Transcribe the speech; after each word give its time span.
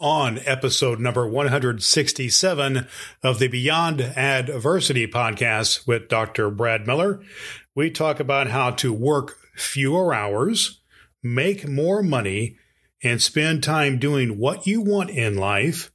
On 0.00 0.38
episode 0.46 0.98
number 0.98 1.28
167 1.28 2.86
of 3.22 3.38
the 3.38 3.48
Beyond 3.48 4.00
Adversity 4.00 5.06
podcast 5.06 5.86
with 5.86 6.08
Dr. 6.08 6.50
Brad 6.50 6.86
Miller, 6.86 7.20
we 7.74 7.90
talk 7.90 8.18
about 8.18 8.46
how 8.46 8.70
to 8.70 8.94
work 8.94 9.36
fewer 9.56 10.14
hours, 10.14 10.80
make 11.22 11.68
more 11.68 12.02
money, 12.02 12.56
and 13.02 13.20
spend 13.20 13.62
time 13.62 13.98
doing 13.98 14.38
what 14.38 14.66
you 14.66 14.80
want 14.80 15.10
in 15.10 15.36
life 15.36 15.92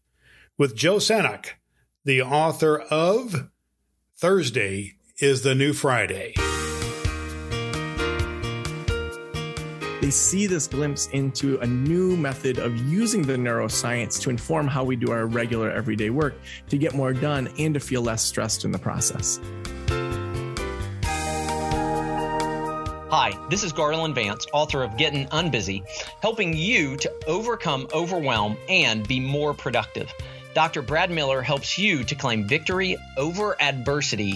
with 0.55 0.75
Joe 0.75 0.97
Sanok, 0.97 1.53
the 2.03 2.21
author 2.21 2.77
of 2.77 3.49
Thursday 4.15 4.97
is 5.19 5.41
the 5.41 5.55
New 5.55 5.73
Friday. 5.73 6.35
They 10.05 10.11
see 10.11 10.45
this 10.45 10.67
glimpse 10.67 11.07
into 11.13 11.57
a 11.61 11.65
new 11.65 12.15
method 12.15 12.59
of 12.59 12.77
using 12.77 13.23
the 13.23 13.33
neuroscience 13.33 14.21
to 14.21 14.29
inform 14.29 14.67
how 14.67 14.83
we 14.83 14.95
do 14.95 15.09
our 15.09 15.25
regular 15.25 15.71
everyday 15.71 16.11
work 16.11 16.35
to 16.69 16.77
get 16.77 16.93
more 16.93 17.11
done 17.11 17.49
and 17.57 17.73
to 17.73 17.79
feel 17.79 18.03
less 18.03 18.21
stressed 18.21 18.65
in 18.65 18.71
the 18.71 18.77
process. 18.77 19.39
Hi, 23.09 23.31
this 23.49 23.63
is 23.63 23.73
Garland 23.73 24.13
Vance, 24.13 24.45
author 24.53 24.83
of 24.83 24.95
Getting 24.95 25.25
Unbusy, 25.29 25.83
helping 26.21 26.55
you 26.55 26.97
to 26.97 27.11
overcome 27.25 27.87
overwhelm 27.91 28.57
and 28.69 29.07
be 29.07 29.19
more 29.19 29.55
productive. 29.55 30.13
Dr. 30.53 30.83
Brad 30.83 31.09
Miller 31.09 31.41
helps 31.41 31.79
you 31.79 32.03
to 32.03 32.13
claim 32.13 32.47
victory 32.47 32.95
over 33.17 33.59
adversity. 33.59 34.35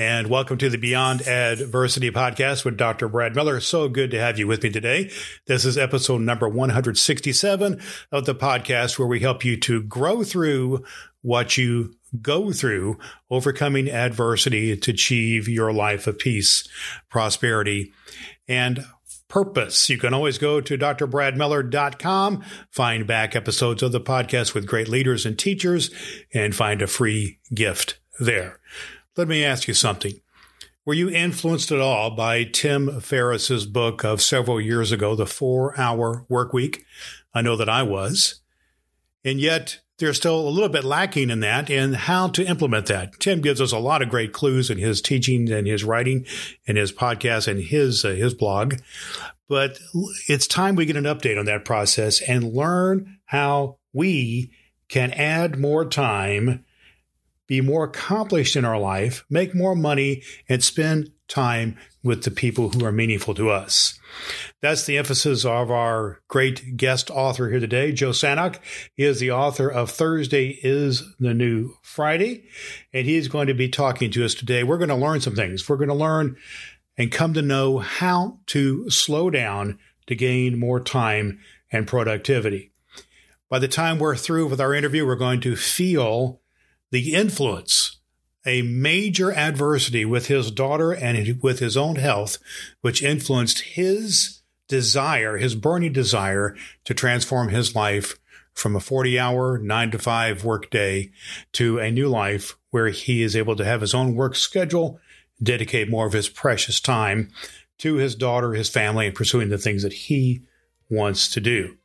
and 0.00 0.28
welcome 0.28 0.56
to 0.56 0.70
the 0.70 0.78
Beyond 0.78 1.28
Adversity 1.28 2.10
podcast 2.10 2.64
with 2.64 2.78
Dr. 2.78 3.06
Brad 3.06 3.36
Miller. 3.36 3.60
So 3.60 3.86
good 3.86 4.10
to 4.12 4.18
have 4.18 4.38
you 4.38 4.46
with 4.46 4.62
me 4.62 4.70
today. 4.70 5.10
This 5.44 5.66
is 5.66 5.76
episode 5.76 6.22
number 6.22 6.48
167 6.48 7.78
of 8.10 8.24
the 8.24 8.34
podcast 8.34 8.98
where 8.98 9.06
we 9.06 9.20
help 9.20 9.44
you 9.44 9.58
to 9.58 9.82
grow 9.82 10.24
through 10.24 10.86
what 11.20 11.58
you 11.58 11.92
go 12.22 12.50
through, 12.50 12.98
overcoming 13.30 13.90
adversity 13.90 14.74
to 14.74 14.90
achieve 14.90 15.46
your 15.46 15.70
life 15.70 16.06
of 16.06 16.18
peace, 16.18 16.66
prosperity, 17.10 17.92
and 18.48 18.86
purpose. 19.28 19.90
You 19.90 19.98
can 19.98 20.14
always 20.14 20.38
go 20.38 20.62
to 20.62 20.78
drbradmiller.com, 20.78 22.42
find 22.70 23.06
back 23.06 23.36
episodes 23.36 23.82
of 23.82 23.92
the 23.92 24.00
podcast 24.00 24.54
with 24.54 24.66
great 24.66 24.88
leaders 24.88 25.26
and 25.26 25.38
teachers, 25.38 25.90
and 26.32 26.54
find 26.54 26.80
a 26.80 26.86
free 26.86 27.38
gift 27.52 28.00
there. 28.18 28.60
Let 29.16 29.28
me 29.28 29.44
ask 29.44 29.66
you 29.66 29.74
something. 29.74 30.20
Were 30.86 30.94
you 30.94 31.10
influenced 31.10 31.72
at 31.72 31.80
all 31.80 32.10
by 32.10 32.44
Tim 32.44 33.00
Ferriss's 33.00 33.66
book 33.66 34.04
of 34.04 34.22
several 34.22 34.60
years 34.60 34.92
ago, 34.92 35.14
The 35.14 35.26
Four 35.26 35.78
Hour 35.78 36.24
Work 36.28 36.52
Week? 36.52 36.84
I 37.34 37.42
know 37.42 37.56
that 37.56 37.68
I 37.68 37.82
was. 37.82 38.40
And 39.24 39.40
yet, 39.40 39.80
there's 39.98 40.16
still 40.16 40.40
a 40.40 40.48
little 40.48 40.68
bit 40.68 40.84
lacking 40.84 41.28
in 41.28 41.40
that 41.40 41.70
and 41.70 41.94
how 41.94 42.28
to 42.28 42.44
implement 42.44 42.86
that. 42.86 43.20
Tim 43.20 43.40
gives 43.40 43.60
us 43.60 43.72
a 43.72 43.78
lot 43.78 44.00
of 44.00 44.08
great 44.08 44.32
clues 44.32 44.70
in 44.70 44.78
his 44.78 45.02
teaching 45.02 45.50
and 45.52 45.66
his 45.66 45.84
writing 45.84 46.24
and 46.66 46.78
his 46.78 46.92
podcast 46.92 47.46
and 47.46 47.60
his 47.60 48.04
uh, 48.04 48.08
his 48.10 48.32
blog. 48.32 48.76
But 49.48 49.78
it's 50.28 50.46
time 50.46 50.76
we 50.76 50.86
get 50.86 50.96
an 50.96 51.04
update 51.04 51.38
on 51.38 51.44
that 51.46 51.64
process 51.64 52.22
and 52.22 52.54
learn 52.54 53.18
how 53.26 53.78
we 53.92 54.52
can 54.88 55.12
add 55.12 55.58
more 55.58 55.84
time 55.84 56.64
be 57.50 57.60
more 57.60 57.82
accomplished 57.82 58.54
in 58.54 58.64
our 58.64 58.78
life, 58.78 59.24
make 59.28 59.56
more 59.56 59.74
money, 59.74 60.22
and 60.48 60.62
spend 60.62 61.10
time 61.26 61.76
with 62.00 62.22
the 62.22 62.30
people 62.30 62.68
who 62.68 62.84
are 62.84 62.92
meaningful 62.92 63.34
to 63.34 63.50
us. 63.50 63.98
That's 64.62 64.86
the 64.86 64.96
emphasis 64.96 65.44
of 65.44 65.68
our 65.68 66.20
great 66.28 66.76
guest 66.76 67.10
author 67.10 67.50
here 67.50 67.58
today, 67.58 67.90
Joe 67.90 68.10
Sanok. 68.10 68.60
He 68.94 69.02
is 69.02 69.18
the 69.18 69.32
author 69.32 69.68
of 69.68 69.90
Thursday 69.90 70.60
is 70.62 71.02
the 71.18 71.34
New 71.34 71.74
Friday, 71.82 72.44
and 72.92 73.04
he's 73.04 73.26
going 73.26 73.48
to 73.48 73.54
be 73.54 73.68
talking 73.68 74.12
to 74.12 74.24
us 74.24 74.34
today. 74.34 74.62
We're 74.62 74.78
going 74.78 74.88
to 74.88 74.94
learn 74.94 75.20
some 75.20 75.34
things. 75.34 75.68
We're 75.68 75.74
going 75.74 75.88
to 75.88 75.94
learn 75.94 76.36
and 76.96 77.10
come 77.10 77.34
to 77.34 77.42
know 77.42 77.78
how 77.78 78.38
to 78.46 78.88
slow 78.90 79.28
down 79.28 79.80
to 80.06 80.14
gain 80.14 80.56
more 80.56 80.78
time 80.78 81.40
and 81.72 81.88
productivity. 81.88 82.70
By 83.48 83.58
the 83.58 83.66
time 83.66 83.98
we're 83.98 84.14
through 84.14 84.46
with 84.46 84.60
our 84.60 84.72
interview, 84.72 85.04
we're 85.04 85.16
going 85.16 85.40
to 85.40 85.56
feel 85.56 86.40
the 86.90 87.14
influence, 87.14 87.98
a 88.46 88.62
major 88.62 89.32
adversity 89.32 90.04
with 90.04 90.26
his 90.26 90.50
daughter 90.50 90.92
and 90.92 91.42
with 91.42 91.58
his 91.58 91.76
own 91.76 91.96
health, 91.96 92.38
which 92.80 93.02
influenced 93.02 93.60
his 93.60 94.40
desire, 94.68 95.36
his 95.36 95.54
burning 95.54 95.92
desire 95.92 96.56
to 96.84 96.94
transform 96.94 97.48
his 97.48 97.74
life 97.74 98.18
from 98.54 98.76
a 98.76 98.80
40 98.80 99.18
hour, 99.18 99.58
nine 99.58 99.90
to 99.90 99.98
five 99.98 100.44
work 100.44 100.70
day 100.70 101.10
to 101.52 101.78
a 101.78 101.90
new 101.90 102.08
life 102.08 102.56
where 102.70 102.88
he 102.88 103.22
is 103.22 103.36
able 103.36 103.56
to 103.56 103.64
have 103.64 103.80
his 103.80 103.94
own 103.94 104.14
work 104.14 104.36
schedule, 104.36 104.98
dedicate 105.42 105.90
more 105.90 106.06
of 106.06 106.12
his 106.12 106.28
precious 106.28 106.80
time 106.80 107.30
to 107.78 107.94
his 107.94 108.14
daughter, 108.14 108.52
his 108.52 108.68
family, 108.68 109.06
and 109.06 109.14
pursuing 109.14 109.48
the 109.48 109.58
things 109.58 109.82
that 109.82 109.92
he 109.92 110.42
wants 110.88 111.30
to 111.30 111.40
do. 111.40 111.76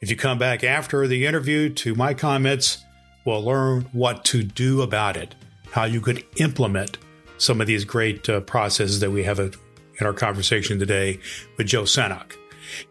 If 0.00 0.10
you 0.10 0.16
come 0.16 0.38
back 0.38 0.64
after 0.64 1.06
the 1.06 1.26
interview 1.26 1.68
to 1.74 1.94
my 1.94 2.14
comments, 2.14 2.84
will 3.24 3.42
learn 3.42 3.82
what 3.92 4.24
to 4.26 4.42
do 4.42 4.82
about 4.82 5.16
it, 5.16 5.34
how 5.70 5.84
you 5.84 6.00
could 6.00 6.24
implement 6.36 6.98
some 7.38 7.60
of 7.60 7.66
these 7.66 7.84
great 7.84 8.28
uh, 8.28 8.40
processes 8.40 9.00
that 9.00 9.10
we 9.10 9.22
have 9.24 9.38
in 9.38 9.52
our 10.02 10.12
conversation 10.12 10.78
today 10.78 11.18
with 11.56 11.66
Joe 11.66 11.82
Sanok. 11.82 12.36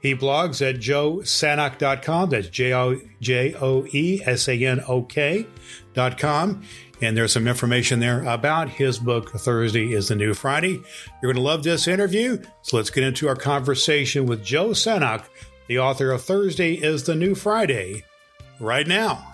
He 0.02 0.16
blogs 0.16 0.68
at 0.68 0.76
joesanok.com. 0.76 2.30
That's 2.30 2.50
J 2.50 2.74
O 2.74 3.86
E 3.92 4.22
S 4.26 4.48
A 4.48 4.66
N 4.66 4.82
O 4.88 5.04
K.com. 5.04 6.64
And 7.02 7.16
there's 7.16 7.32
some 7.32 7.48
information 7.48 8.02
there 8.02 8.24
about 8.26 8.70
his 8.70 9.00
book, 9.00 9.32
Thursday 9.32 9.94
is 9.94 10.10
the 10.10 10.16
New 10.16 10.34
Friday. 10.34 10.82
You're 11.22 11.32
going 11.32 11.36
to 11.36 11.42
love 11.42 11.64
this 11.64 11.88
interview. 11.88 12.42
So 12.62 12.76
let's 12.76 12.90
get 12.90 13.06
into 13.06 13.30
our 13.30 13.38
conversation 13.38 14.26
with 14.26 14.44
Joe 14.44 14.70
Sanok, 14.70 15.24
the 15.68 15.80
author 15.80 16.12
of 16.12 16.24
Thursday 16.24 16.74
is 16.74 17.04
the 17.04 17.16
New 17.16 17.36
Friday, 17.36 18.04
right 18.60 18.88
now. 18.88 19.26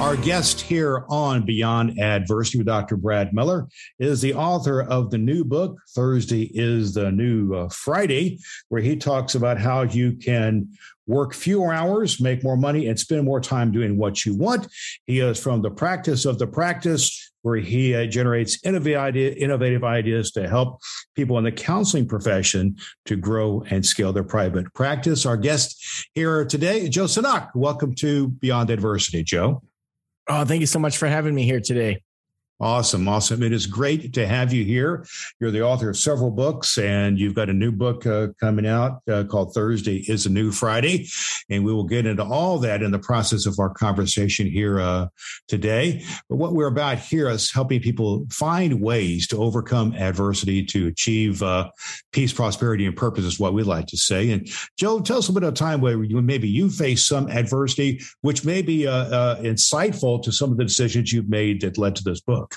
Our 0.00 0.16
guest 0.16 0.62
here 0.62 1.04
on 1.10 1.44
Beyond 1.44 2.00
Adversity 2.00 2.56
with 2.56 2.66
Dr. 2.66 2.96
Brad 2.96 3.34
Miller 3.34 3.68
is 3.98 4.22
the 4.22 4.32
author 4.32 4.80
of 4.82 5.10
the 5.10 5.18
new 5.18 5.44
book, 5.44 5.76
Thursday 5.90 6.44
is 6.54 6.94
the 6.94 7.12
New 7.12 7.54
uh, 7.54 7.68
Friday, 7.68 8.38
where 8.70 8.80
he 8.80 8.96
talks 8.96 9.34
about 9.34 9.58
how 9.58 9.82
you 9.82 10.12
can 10.12 10.70
work 11.06 11.34
fewer 11.34 11.70
hours, 11.74 12.18
make 12.18 12.42
more 12.42 12.56
money, 12.56 12.86
and 12.86 12.98
spend 12.98 13.26
more 13.26 13.42
time 13.42 13.72
doing 13.72 13.98
what 13.98 14.24
you 14.24 14.34
want. 14.34 14.68
He 15.06 15.20
is 15.20 15.38
from 15.38 15.60
the 15.60 15.70
practice 15.70 16.24
of 16.24 16.38
the 16.38 16.46
practice, 16.46 17.30
where 17.42 17.56
he 17.56 17.94
uh, 17.94 18.06
generates 18.06 18.58
innovative, 18.64 19.00
idea, 19.00 19.32
innovative 19.32 19.84
ideas 19.84 20.30
to 20.32 20.48
help 20.48 20.80
people 21.14 21.36
in 21.36 21.44
the 21.44 21.52
counseling 21.52 22.08
profession 22.08 22.74
to 23.04 23.16
grow 23.16 23.62
and 23.68 23.84
scale 23.84 24.14
their 24.14 24.24
private 24.24 24.72
practice. 24.72 25.26
Our 25.26 25.36
guest 25.36 26.08
here 26.14 26.46
today, 26.46 26.88
Joe 26.88 27.04
Sanok. 27.04 27.50
Welcome 27.54 27.94
to 27.96 28.28
Beyond 28.28 28.70
Adversity, 28.70 29.22
Joe. 29.22 29.62
Oh, 30.32 30.44
thank 30.44 30.60
you 30.60 30.66
so 30.66 30.78
much 30.78 30.96
for 30.96 31.08
having 31.08 31.34
me 31.34 31.42
here 31.42 31.60
today. 31.60 32.02
Awesome. 32.60 33.08
Awesome. 33.08 33.42
It 33.42 33.54
is 33.54 33.66
great 33.66 34.12
to 34.12 34.26
have 34.26 34.52
you 34.52 34.64
here. 34.66 35.06
You're 35.40 35.50
the 35.50 35.62
author 35.62 35.88
of 35.88 35.96
several 35.96 36.30
books, 36.30 36.76
and 36.76 37.18
you've 37.18 37.34
got 37.34 37.48
a 37.48 37.54
new 37.54 37.72
book 37.72 38.04
uh, 38.06 38.28
coming 38.38 38.66
out 38.66 39.00
uh, 39.10 39.24
called 39.24 39.54
Thursday 39.54 40.04
is 40.08 40.26
a 40.26 40.30
New 40.30 40.52
Friday. 40.52 41.08
And 41.48 41.64
we 41.64 41.72
will 41.72 41.84
get 41.84 42.04
into 42.04 42.22
all 42.22 42.58
that 42.58 42.82
in 42.82 42.90
the 42.90 42.98
process 42.98 43.46
of 43.46 43.58
our 43.58 43.70
conversation 43.70 44.46
here 44.46 44.78
uh, 44.78 45.06
today. 45.48 46.04
But 46.28 46.36
what 46.36 46.52
we're 46.52 46.66
about 46.66 46.98
here 46.98 47.30
is 47.30 47.50
helping 47.50 47.80
people 47.80 48.26
find 48.30 48.82
ways 48.82 49.26
to 49.28 49.38
overcome 49.38 49.94
adversity 49.94 50.62
to 50.66 50.86
achieve 50.88 51.42
uh, 51.42 51.70
peace, 52.12 52.34
prosperity, 52.34 52.84
and 52.84 52.94
purpose, 52.94 53.24
is 53.24 53.40
what 53.40 53.54
we 53.54 53.62
like 53.62 53.86
to 53.86 53.96
say. 53.96 54.32
And 54.32 54.46
Joe, 54.78 55.00
tell 55.00 55.18
us 55.18 55.30
a 55.30 55.32
bit 55.32 55.44
of 55.44 55.54
time 55.54 55.80
where 55.80 56.02
you, 56.04 56.20
maybe 56.20 56.48
you 56.48 56.68
faced 56.68 57.06
some 57.06 57.30
adversity, 57.30 58.02
which 58.20 58.44
may 58.44 58.60
be 58.60 58.86
uh, 58.86 58.92
uh, 58.92 59.40
insightful 59.40 60.22
to 60.22 60.30
some 60.30 60.50
of 60.50 60.58
the 60.58 60.64
decisions 60.64 61.10
you've 61.10 61.30
made 61.30 61.62
that 61.62 61.78
led 61.78 61.96
to 61.96 62.04
this 62.04 62.20
book. 62.20 62.49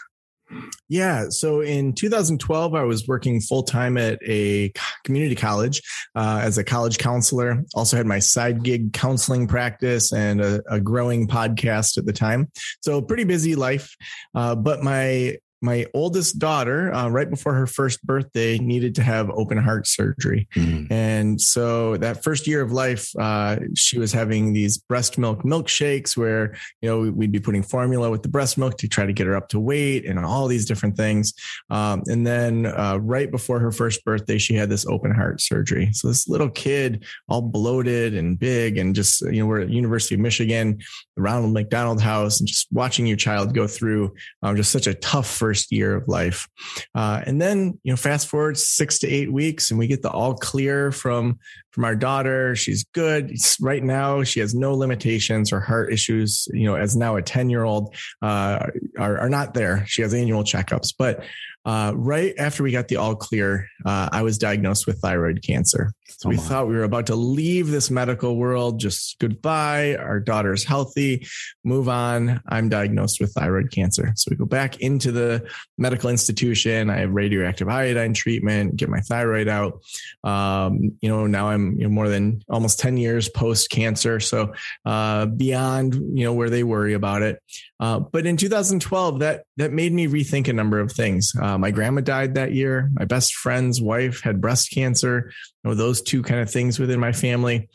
Yeah. 0.90 1.26
So 1.30 1.62
in 1.62 1.94
2012, 1.94 2.76
I 2.76 2.84
was 2.84 3.08
working 3.08 3.42
full 3.42 3.64
time 3.64 3.98
at 3.98 4.20
a 4.28 4.72
community 5.04 5.36
college 5.36 5.82
uh, 6.16 6.42
as 6.44 6.58
a 6.58 6.64
college 6.64 6.98
counselor. 6.98 7.64
Also 7.74 7.98
had 7.98 8.06
my 8.06 8.20
side 8.20 8.64
gig 8.64 8.94
counseling 8.94 9.48
practice 9.48 10.14
and 10.14 10.42
a, 10.42 10.62
a 10.70 10.80
growing 10.80 11.28
podcast 11.28 11.98
at 11.98 12.06
the 12.06 12.14
time. 12.14 12.52
So 12.82 13.02
pretty 13.02 13.24
busy 13.24 13.56
life. 13.56 13.96
Uh, 14.36 14.56
but 14.56 14.84
my 14.84 15.38
my 15.64 15.86
oldest 15.94 16.38
daughter, 16.40 16.94
uh, 16.94 17.08
right 17.08 17.30
before 17.30 17.54
her 17.54 17.66
first 17.66 18.06
birthday, 18.06 18.58
needed 18.58 18.94
to 18.96 19.02
have 19.02 19.30
open 19.30 19.58
heart 19.58 19.88
surgery. 19.88 20.48
Mm-hmm. 20.56 20.92
And 20.92 21.40
so 21.40 21.96
that 21.98 22.22
first 22.22 22.48
year 22.48 22.62
of 22.62 22.74
life, 22.74 23.10
uh, 23.18 23.60
she 23.74 23.98
was 23.98 24.12
having 24.12 24.52
these 24.52 24.78
breast 24.78 25.18
milk 25.18 25.44
milkshakes 25.44 26.18
where, 26.18 26.54
you 26.82 26.90
know, 26.90 27.10
we'd 27.12 27.32
be 27.32 27.40
putting 27.40 27.64
formula 27.64 28.12
with 28.12 28.24
the 28.24 28.30
breast 28.30 28.58
milk 28.58 28.78
to 28.80 28.90
try 28.90 29.06
to 29.06 29.14
get 29.14 29.26
her 29.26 29.38
up 29.38 29.48
to 29.50 29.60
weight 29.60 30.06
and 30.06 30.20
all 30.20 30.48
these 30.48 30.66
different 30.66 30.98
things. 30.98 31.34
Um, 31.70 32.04
and 32.08 32.28
then 32.28 32.66
uh, 32.66 32.98
right 33.02 33.32
before 33.32 33.60
her 33.60 33.72
first 33.72 34.04
birthday, 34.04 34.38
she 34.38 34.56
had 34.56 34.70
this 34.70 34.86
open 34.86 35.12
heart 35.12 35.40
surgery. 35.40 35.90
So 35.94 36.10
this 36.10 36.28
little 36.28 36.50
kid, 36.50 37.06
all 37.30 37.42
bloated 37.42 38.16
and 38.16 38.38
big, 38.38 38.78
and 38.78 38.94
just, 38.94 39.22
you 39.22 39.40
know, 39.40 39.46
we're 39.46 39.62
at 39.62 39.70
University 39.70 40.16
of 40.16 40.22
Michigan, 40.22 40.80
the 41.16 41.22
Ronald 41.22 41.54
McDonald 41.54 42.02
House, 42.02 42.40
and 42.42 42.48
just 42.48 42.68
watching 42.74 43.06
your 43.06 43.16
child 43.16 43.54
go 43.54 43.66
through 43.66 44.14
um, 44.42 44.58
just 44.58 44.72
such 44.72 44.88
a 44.88 44.94
tough 44.96 45.28
first 45.28 45.53
first 45.54 45.72
year 45.72 45.96
of 45.96 46.08
life. 46.08 46.50
Uh, 46.96 47.22
and 47.28 47.40
then, 47.40 47.80
you 47.84 47.92
know, 47.92 47.96
fast 47.96 48.28
forward 48.28 48.58
six 48.58 48.98
to 48.98 49.08
eight 49.08 49.32
weeks 49.32 49.70
and 49.70 49.78
we 49.78 49.86
get 49.86 50.02
the 50.02 50.10
all 50.10 50.34
clear 50.34 50.92
from, 50.92 51.38
from 51.74 51.86
our 51.86 51.96
daughter. 51.96 52.56
She's 52.56 52.84
good 52.94 53.34
right 53.60 53.84
now. 53.84 54.24
She 54.24 54.40
has 54.40 54.54
no 54.54 54.76
limitations. 54.76 55.50
Her 55.50 55.60
heart 55.60 55.92
issues, 55.92 56.48
you 56.54 56.66
know, 56.66 56.76
as 56.76 56.96
now 56.96 57.16
a 57.16 57.22
10 57.22 57.50
year 57.50 57.64
old, 57.64 57.96
uh, 58.22 58.68
are, 58.98 59.18
are 59.18 59.30
not 59.30 59.54
there. 59.54 59.86
She 59.88 60.04
has 60.04 60.14
annual 60.14 60.44
checkups, 60.44 60.94
but 60.98 61.26
uh, 61.66 61.94
right 61.96 62.34
after 62.38 62.62
we 62.62 62.72
got 62.72 62.90
the 62.90 62.98
all 62.98 63.16
clear, 63.16 63.70
uh, 63.86 64.10
I 64.12 64.22
was 64.22 64.38
diagnosed 64.38 64.86
with 64.86 65.00
thyroid 65.00 65.42
cancer. 65.44 65.94
So 66.24 66.28
oh 66.28 66.30
we 66.30 66.38
thought 66.38 66.68
we 66.68 66.76
were 66.76 66.84
about 66.84 67.08
to 67.08 67.16
leave 67.16 67.70
this 67.70 67.90
medical 67.90 68.36
world, 68.36 68.80
just 68.80 69.18
goodbye. 69.20 69.96
Our 69.96 70.20
daughter's 70.20 70.66
healthy, 70.66 71.26
move 71.64 71.88
on. 71.88 72.42
I'm 72.48 72.68
diagnosed 72.68 73.22
with 73.22 73.34
thyroid 73.34 73.72
cancer. 73.72 74.12
So 74.16 74.30
we 74.30 74.36
go 74.36 74.46
back 74.46 74.82
into 74.82 75.14
the 75.14 75.50
medical 75.78 76.10
institution. 76.10 76.90
I 76.90 76.98
have 76.98 77.12
radioactive 77.12 77.70
iodine 77.70 78.14
treatment, 78.14 78.76
get 78.76 78.90
my 78.90 79.00
thyroid 79.00 79.48
out. 79.48 79.82
Um, 80.24 80.98
you 81.02 81.10
know, 81.10 81.28
now 81.28 81.50
I'm 81.50 81.63
you 81.72 81.84
know, 81.84 81.90
more 81.90 82.10
than 82.10 82.42
almost 82.50 82.80
10 82.80 82.98
years 82.98 83.30
post 83.30 83.70
cancer. 83.70 84.20
So 84.20 84.54
uh, 84.86 85.26
beyond, 85.26 85.96
you 86.18 86.26
know, 86.26 86.34
where 86.34 86.50
they 86.50 86.64
worry 86.64 86.94
about 86.94 87.22
it. 87.22 87.42
Uh, 87.80 88.00
but 88.00 88.26
in 88.26 88.38
2012, 88.38 89.20
that 89.20 89.44
that 89.58 89.72
made 89.72 89.92
me 89.92 90.08
rethink 90.08 90.48
a 90.48 90.54
number 90.54 90.80
of 90.80 90.92
things. 90.92 91.34
Uh, 91.42 91.58
my 91.58 91.72
grandma 91.72 92.02
died 92.02 92.36
that 92.36 92.54
year. 92.54 92.90
My 92.94 93.06
best 93.06 93.34
friend's 93.36 93.82
wife 93.82 94.22
had 94.22 94.42
breast 94.42 94.72
cancer. 94.72 95.32
You 95.64 95.72
know, 95.72 95.76
those 95.76 96.02
two 96.02 96.22
kind 96.22 96.42
of 96.42 96.50
things 96.50 96.80
within 96.80 97.00
my 97.00 97.12
family, 97.12 97.70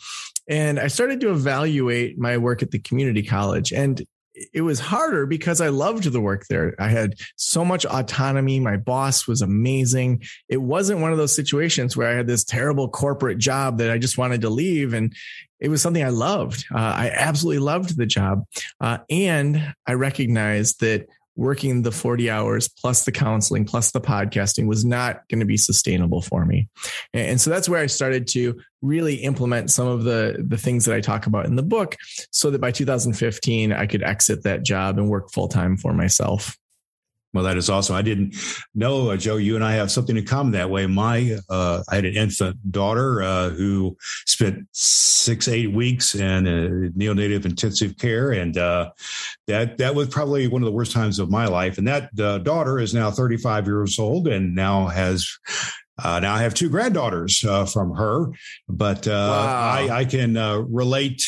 and 0.49 0.81
I 0.81 0.89
started 0.89 1.21
to 1.21 1.31
evaluate 1.31 2.19
my 2.19 2.39
work 2.39 2.63
at 2.63 2.71
the 2.71 2.79
community 2.79 3.23
college. 3.23 3.73
And 3.73 4.03
it 4.53 4.63
was 4.63 4.81
harder 4.81 5.27
because 5.27 5.61
I 5.61 5.69
loved 5.69 6.05
the 6.05 6.21
work 6.21 6.47
there. 6.49 6.75
I 6.79 6.89
had 6.89 7.15
so 7.37 7.65
much 7.65 7.85
autonomy. 7.85 8.61
My 8.61 8.77
boss 8.77 9.27
was 9.27 9.43
amazing. 9.43 10.23
It 10.49 10.59
wasn't 10.59 11.01
one 11.01 11.13
of 11.13 11.19
those 11.19 11.35
situations 11.35 11.97
where 11.97 12.09
I 12.09 12.15
had 12.15 12.27
this 12.27 12.45
terrible 12.45 12.89
corporate 12.89 13.39
job 13.39 13.79
that 13.79 13.91
I 13.91 13.99
just 13.99 14.19
wanted 14.19 14.43
to 14.43 14.51
leave. 14.51 14.95
And 14.95 15.15
it 15.61 15.69
was 15.69 15.83
something 15.83 16.05
I 16.05 16.11
loved. 16.11 16.65
Uh, 16.73 16.79
I 16.79 17.11
absolutely 17.11 17.61
loved 17.61 17.97
the 17.97 18.07
job. 18.07 18.45
Uh, 18.81 18.99
and 19.11 19.75
I 19.87 19.95
recognized 19.95 20.81
that 20.81 21.09
working 21.39 21.83
the 21.83 21.93
40 21.93 22.29
hours 22.29 22.69
plus 22.69 23.05
the 23.05 23.13
counseling 23.13 23.65
plus 23.65 23.93
the 23.93 24.01
podcasting 24.01 24.67
was 24.67 24.85
not 24.85 25.27
going 25.29 25.39
to 25.39 25.47
be 25.47 25.57
sustainable 25.57 26.21
for 26.21 26.45
me. 26.45 26.69
And 27.15 27.41
so 27.41 27.49
that's 27.49 27.69
where 27.69 27.81
I 27.81 27.87
started 27.87 28.27
to 28.29 28.61
really 28.83 29.15
implement 29.17 29.71
some 29.71 29.87
of 29.87 30.03
the 30.03 30.45
the 30.47 30.59
things 30.59 30.85
that 30.85 30.95
I 30.95 31.01
talk 31.01 31.27
about 31.27 31.47
in 31.47 31.55
the 31.55 31.63
book 31.63 31.97
so 32.33 32.51
that 32.51 32.61
by 32.61 32.73
2015 32.73 33.73
I 33.73 33.87
could 33.87 34.03
exit 34.03 34.43
that 34.43 34.65
job 34.65 34.99
and 34.99 35.09
work 35.09 35.31
full 35.33 35.49
time 35.49 35.77
for 35.77 35.93
myself. 35.93 36.57
Well, 37.35 37.45
that 37.45 37.59
is 37.59 37.69
awesome. 37.69 37.95
I 37.95 38.03
didn't 38.03 38.37
know, 38.75 39.11
uh, 39.11 39.17
Joe. 39.17 39.37
You 39.37 39.55
and 39.55 39.65
I 39.65 39.73
have 39.75 39.91
something 39.91 40.17
in 40.17 40.25
common 40.25 40.53
that 40.53 40.71
way. 40.71 40.87
My, 40.87 41.39
uh, 41.51 41.83
I 41.89 41.97
had 41.97 42.07
an 42.07 42.15
infant 42.15 42.73
daughter 42.73 43.23
uh, 43.23 43.51
who 43.51 43.99
spent 44.25 44.67
six, 44.73 45.47
eight 45.47 45.73
weeks 45.73 46.15
in 46.15 46.45
neonatal 46.97 47.45
intensive 47.45 47.99
care, 47.99 48.33
and 48.33 48.57
uh, 48.57 48.91
that 49.47 49.77
that 49.77 49.95
was 49.95 50.09
probably 50.09 50.47
one 50.47 50.63
of 50.63 50.67
the 50.67 50.73
worst 50.73 50.93
times 50.93 51.19
of 51.19 51.31
my 51.31 51.47
life. 51.47 51.77
And 51.77 51.87
that 51.87 52.19
uh, 52.19 52.39
daughter 52.39 52.79
is 52.79 52.95
now 52.95 53.11
35 53.11 53.67
years 53.67 53.99
old 53.99 54.27
and 54.27 54.55
now 54.55 54.87
has 54.87 55.29
uh, 56.03 56.21
now 56.21 56.35
I 56.35 56.43
have 56.43 56.55
two 56.55 56.71
granddaughters 56.71 57.45
uh, 57.45 57.67
from 57.67 57.95
her, 57.95 58.29
but 58.69 59.09
uh, 59.09 59.11
wow. 59.11 59.89
I, 59.91 59.99
I, 59.99 60.05
can 60.05 60.35
relate 60.73 61.27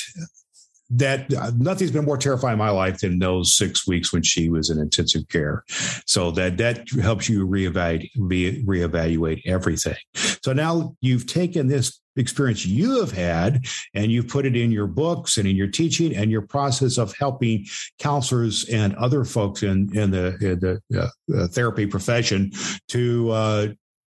that 0.90 1.32
uh, 1.34 1.52
nothing's 1.56 1.92
been 1.92 2.04
more 2.04 2.18
terrifying 2.18 2.54
in 2.54 2.58
my 2.58 2.70
life 2.70 2.98
than 2.98 3.18
those 3.18 3.56
six 3.56 3.86
weeks 3.86 4.12
when 4.12 4.22
she 4.22 4.48
was 4.48 4.70
in 4.70 4.78
intensive 4.78 5.28
care. 5.28 5.64
So 6.06 6.30
that 6.32 6.56
that 6.58 6.88
helps 7.00 7.28
you 7.28 7.46
reevaluate 7.46 8.10
re- 8.16 8.64
reevaluate 8.64 9.42
everything. 9.46 9.96
So 10.14 10.52
now 10.52 10.96
you've 11.00 11.26
taken 11.26 11.68
this 11.68 12.00
experience 12.16 12.66
you 12.66 13.00
have 13.00 13.12
had 13.12 13.64
and 13.94 14.10
you've 14.10 14.28
put 14.28 14.44
it 14.44 14.56
in 14.56 14.72
your 14.72 14.88
books 14.88 15.38
and 15.38 15.46
in 15.46 15.54
your 15.54 15.68
teaching 15.68 16.14
and 16.14 16.30
your 16.30 16.42
process 16.42 16.98
of 16.98 17.14
helping 17.16 17.64
counselors 17.98 18.68
and 18.68 18.94
other 18.96 19.24
folks 19.24 19.62
in 19.62 19.96
in 19.96 20.10
the, 20.10 20.36
in 20.40 20.58
the 20.58 21.08
uh, 21.36 21.46
therapy 21.48 21.86
profession 21.86 22.50
to 22.88 23.30
uh, 23.30 23.68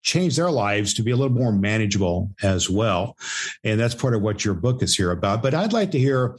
change 0.03 0.35
their 0.35 0.51
lives 0.51 0.93
to 0.95 1.03
be 1.03 1.11
a 1.11 1.15
little 1.15 1.35
more 1.35 1.51
manageable 1.51 2.31
as 2.41 2.69
well. 2.69 3.17
And 3.63 3.79
that's 3.79 3.95
part 3.95 4.15
of 4.15 4.21
what 4.21 4.43
your 4.43 4.53
book 4.53 4.81
is 4.83 4.95
here 4.95 5.11
about. 5.11 5.41
But 5.41 5.53
I'd 5.53 5.73
like 5.73 5.91
to 5.91 5.99
hear 5.99 6.37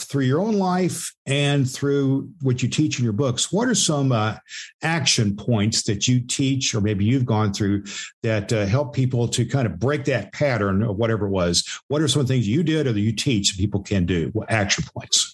through 0.00 0.24
your 0.24 0.40
own 0.40 0.54
life 0.54 1.14
and 1.26 1.70
through 1.70 2.30
what 2.42 2.62
you 2.62 2.68
teach 2.68 2.98
in 2.98 3.04
your 3.04 3.12
books, 3.12 3.52
what 3.52 3.68
are 3.68 3.74
some 3.74 4.12
uh, 4.12 4.36
action 4.82 5.36
points 5.36 5.84
that 5.84 6.08
you 6.08 6.20
teach, 6.20 6.74
or 6.74 6.80
maybe 6.80 7.04
you've 7.04 7.26
gone 7.26 7.52
through 7.52 7.84
that 8.22 8.52
uh, 8.52 8.66
help 8.66 8.94
people 8.94 9.28
to 9.28 9.44
kind 9.44 9.66
of 9.66 9.78
break 9.78 10.04
that 10.04 10.32
pattern 10.32 10.82
or 10.82 10.92
whatever 10.92 11.26
it 11.26 11.30
was? 11.30 11.80
What 11.88 12.02
are 12.02 12.08
some 12.08 12.26
things 12.26 12.48
you 12.48 12.62
did 12.62 12.86
or 12.86 12.92
that 12.92 13.00
you 13.00 13.12
teach 13.12 13.52
that 13.52 13.60
people 13.60 13.82
can 13.82 14.06
do? 14.06 14.30
What 14.32 14.50
action 14.50 14.84
points? 14.94 15.31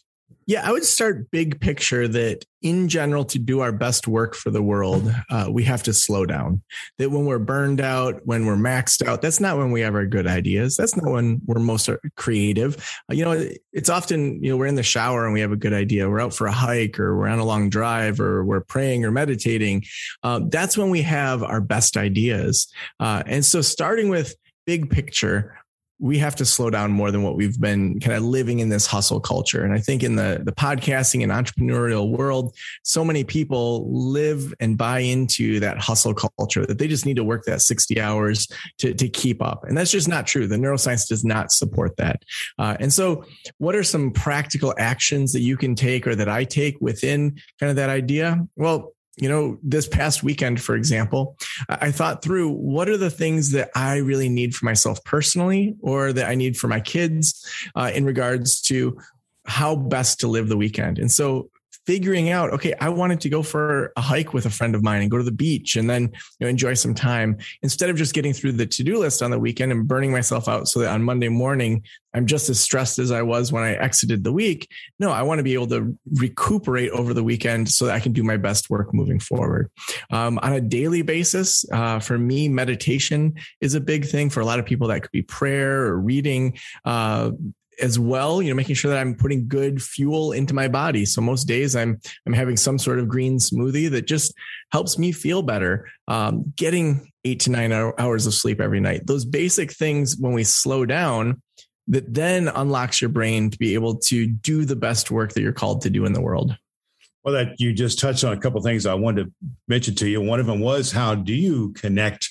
Yeah, 0.49 0.67
I 0.67 0.73
would 0.73 0.85
start 0.85 1.31
big 1.31 1.61
picture 1.61 2.09
that 2.09 2.47
in 2.63 2.89
general, 2.89 3.25
to 3.27 3.39
do 3.39 3.61
our 3.61 3.71
best 3.71 4.09
work 4.09 4.35
for 4.35 4.51
the 4.51 4.63
world, 4.63 5.13
uh, 5.29 5.49
we 5.51 5.63
have 5.65 5.83
to 5.83 5.93
slow 5.93 6.25
down. 6.25 6.63
That 6.97 7.11
when 7.11 7.27
we're 7.27 7.39
burned 7.39 7.83
out, 7.83 8.23
when 8.25 8.47
we're 8.47 8.57
maxed 8.57 9.07
out, 9.07 9.21
that's 9.21 9.41
not 9.41 9.59
when 9.59 9.73
we 9.73 9.83
have 9.83 9.95
our 9.95 10.07
good 10.07 10.27
ideas. 10.27 10.75
That's 10.77 10.97
not 10.97 11.13
when 11.13 11.43
we're 11.45 11.61
most 11.61 11.91
creative. 12.17 12.77
Uh, 13.11 13.15
you 13.15 13.27
know, 13.27 13.49
it's 13.75 13.91
often, 13.91 14.43
you 14.43 14.51
know, 14.51 14.57
we're 14.57 14.67
in 14.67 14.75
the 14.75 14.83
shower 14.83 15.27
and 15.27 15.35
we 15.35 15.41
have 15.41 15.53
a 15.53 15.57
good 15.57 15.75
idea. 15.75 16.09
We're 16.09 16.21
out 16.21 16.33
for 16.33 16.47
a 16.47 16.53
hike 16.53 16.99
or 16.99 17.15
we're 17.15 17.29
on 17.29 17.41
a 17.41 17.45
long 17.45 17.69
drive 17.69 18.19
or 18.19 18.43
we're 18.43 18.63
praying 18.63 19.05
or 19.05 19.11
meditating. 19.11 19.85
Uh, 20.23 20.41
that's 20.49 20.79
when 20.79 20.89
we 20.89 21.03
have 21.03 21.43
our 21.43 21.61
best 21.61 21.99
ideas. 21.99 22.73
Uh, 22.99 23.23
and 23.27 23.45
so 23.45 23.61
starting 23.61 24.09
with 24.09 24.35
big 24.67 24.89
picture, 24.89 25.59
we 26.01 26.19
have 26.19 26.37
to 26.37 26.45
slow 26.45 26.71
down 26.71 26.93
more 26.93 27.11
than 27.11 27.23
what 27.23 27.37
we've 27.37 27.61
been 27.61 27.99
kind 28.01 28.17
of 28.17 28.23
living 28.23 28.61
in 28.61 28.69
this 28.69 28.87
hustle 28.87 29.21
culture. 29.21 29.65
And 29.65 29.73
I 29.73 29.79
think 29.79 30.03
in 30.03 30.17
the, 30.17 30.41
the 30.45 30.53
podcasting 30.53 31.23
and 31.23 31.33
entrepreneurial 31.33 32.17
world, 32.17 32.55
so 32.85 33.05
many 33.05 33.25
people 33.25 33.87
live 33.91 34.55
and 34.61 34.79
buy 34.79 35.01
into 35.01 35.59
that 35.61 35.79
hustle 35.79 36.15
culture 36.15 36.65
that 36.67 36.79
they 36.79 36.87
just 36.87 37.05
need 37.05 37.17
to 37.17 37.25
work 37.25 37.45
that 37.45 37.63
60 37.63 38.01
hours 38.01 38.49
to, 38.79 38.95
to 38.95 39.09
keep 39.09 39.43
up. 39.43 39.65
And 39.65 39.77
that's 39.77 39.91
just 39.91 40.09
not 40.09 40.27
true. 40.27 40.47
The 40.47 40.57
neuroscience 40.57 41.09
does 41.09 41.25
not 41.25 41.51
support 41.51 41.97
that. 41.97 42.23
Uh, 42.59 42.77
and 42.79 42.93
so 42.93 43.25
what 43.59 43.75
are 43.75 43.85
some 43.85 44.13
practical 44.13 44.75
actions 44.79 45.33
that 45.33 45.41
you 45.41 45.57
can 45.57 45.75
take 45.75 46.07
or 46.07 46.15
that 46.15 46.29
I 46.29 46.45
take 46.45 46.77
within 46.81 47.41
kind 47.59 47.71
of 47.71 47.77
that 47.77 47.91
idea? 47.91 48.47
Well, 48.57 48.93
you 49.21 49.29
know, 49.29 49.59
this 49.63 49.89
past 49.89 50.23
weekend, 50.23 50.61
for 50.61 50.75
example, 50.75 51.37
I 51.69 51.91
thought 51.91 52.23
through 52.23 52.51
what 52.51 52.89
are 52.89 52.97
the 52.97 53.11
things 53.11 53.53
that 53.53 53.71
I 53.75 53.97
really 53.97 54.29
need 54.29 54.55
for 54.55 54.65
myself 54.65 55.03
personally 55.05 55.77
or 55.81 56.13
that 56.13 56.29
I 56.29 56.35
need 56.35 56.57
for 56.57 56.69
my 56.69 56.81
kids 56.81 57.47
uh, 57.75 57.91
in 57.95 58.05
regards 58.05 58.61
to 58.63 58.99
how 59.47 59.75
best 59.77 60.21
to 60.21 60.29
live 60.29 60.49
the 60.49 60.57
weekend. 60.57 60.99
And 60.99 61.11
so 61.11 61.51
figuring 61.89 62.29
out, 62.29 62.53
okay, 62.53 62.75
I 62.83 62.91
wanted 62.91 63.19
to 63.23 63.31
go 63.31 63.43
for 63.43 63.95
a 63.97 64.03
hike 64.03 64.35
with 64.35 64.45
a 64.45 64.51
friend 64.51 64.75
of 64.75 64.83
mine 64.83 65.01
and 65.01 65.11
go 65.11 65.17
to 65.17 65.25
the 65.25 65.33
beach 65.33 65.75
and 65.75 65.89
then 65.89 66.03
you 66.03 66.43
know, 66.43 66.49
enjoy 66.49 66.75
some 66.75 66.95
time 66.95 67.39
instead 67.63 67.89
of 67.89 67.97
just 67.97 68.13
getting 68.13 68.35
through 68.35 68.53
the 68.53 68.67
to-do 68.67 68.99
list 68.99 69.23
on 69.23 69.31
the 69.31 69.39
weekend 69.39 69.73
and 69.73 69.89
burning 69.89 70.13
myself 70.13 70.49
out 70.49 70.69
so 70.69 70.81
that 70.81 70.91
on 70.91 71.03
Monday 71.03 71.31
morning, 71.31 71.83
I'm 72.13 72.27
just 72.27 72.51
as 72.51 72.61
stressed 72.61 72.99
as 72.99 73.11
I 73.11 73.23
was 73.23 73.53
when 73.53 73.63
I 73.63 73.73
exited 73.73 74.23
the 74.23 74.33
week. 74.33 74.69
No, 74.99 75.11
I 75.11 75.23
want 75.23 75.39
to 75.39 75.43
be 75.43 75.55
able 75.55 75.69
to 75.69 75.97
recuperate 76.15 76.91
over 76.91 77.15
the 77.15 77.25
weekend 77.25 77.71
so 77.71 77.87
that 77.87 77.95
I 77.95 78.01
can 78.01 78.13
do 78.13 78.23
my 78.23 78.37
best 78.37 78.69
work 78.69 78.93
moving 78.93 79.19
forward. 79.19 79.71
Um, 80.11 80.39
on 80.43 80.53
a 80.53 80.61
daily 80.61 81.01
basis, 81.01 81.65
uh, 81.73 82.01
for 82.01 82.19
me, 82.19 82.51
meditation 82.51 83.35
is 83.63 83.75
a 83.75 83.81
big 83.81 84.05
thing. 84.05 84.29
For 84.29 84.41
a 84.41 84.45
lot 84.45 84.59
of 84.59 84.67
people, 84.67 84.89
that 84.89 85.01
could 85.01 85.11
be 85.11 85.23
prayer 85.23 85.87
or 85.87 85.99
reading. 85.99 86.59
Uh, 86.85 87.31
as 87.81 87.99
well 87.99 88.43
you 88.43 88.51
know 88.51 88.55
making 88.55 88.75
sure 88.75 88.91
that 88.91 89.01
i'm 89.01 89.15
putting 89.15 89.49
good 89.49 89.83
fuel 89.83 90.33
into 90.33 90.55
my 90.55 90.69
body. 90.69 91.05
So 91.05 91.21
most 91.21 91.45
days 91.45 91.77
i'm 91.77 92.01
i'm 92.27 92.33
having 92.33 92.57
some 92.57 92.79
sort 92.79 92.99
of 92.99 93.09
green 93.09 93.39
smoothie 93.39 93.91
that 93.91 94.07
just 94.07 94.35
helps 94.73 94.99
me 94.99 95.13
feel 95.13 95.43
better. 95.43 95.89
Um, 96.07 96.53
getting 96.57 97.11
eight 97.25 97.41
to 97.41 97.51
nine 97.51 97.73
hours 97.73 98.27
of 98.27 98.35
sleep 98.35 98.61
every 98.61 98.81
night 98.81 99.07
those 99.07 99.25
basic 99.25 99.73
things 99.73 100.17
when 100.19 100.33
we 100.33 100.45
slow 100.45 100.87
down 100.87 101.43
that 101.89 102.13
then 102.13 102.49
unlocks 102.49 103.01
your 103.01 103.09
brain 103.09 103.51
to 103.51 103.59
be 103.59 103.75
able 103.75 103.97
to 103.97 104.27
do 104.27 104.65
the 104.65 104.77
best 104.77 105.11
work 105.11 105.33
that 105.33 105.43
you're 105.43 105.53
called 105.53 105.83
to 105.83 105.91
do 105.91 106.05
in 106.05 106.13
the 106.13 106.21
world 106.21 106.57
well, 107.29 107.45
that 107.45 107.61
you 107.61 107.75
just 107.75 107.99
touched 107.99 108.25
on 108.25 108.33
a 108.33 108.41
couple 108.41 108.61
things 108.63 108.87
I 108.87 108.95
wanted 108.95 109.25
to 109.25 109.33
mention 109.67 109.95
to 109.97 110.09
you. 110.09 110.23
One 110.23 110.41
of 110.41 110.47
them 110.47 110.61
was 110.61 110.91
how 110.91 111.15
do 111.15 111.35
you 111.35 111.73
connect 111.75 112.29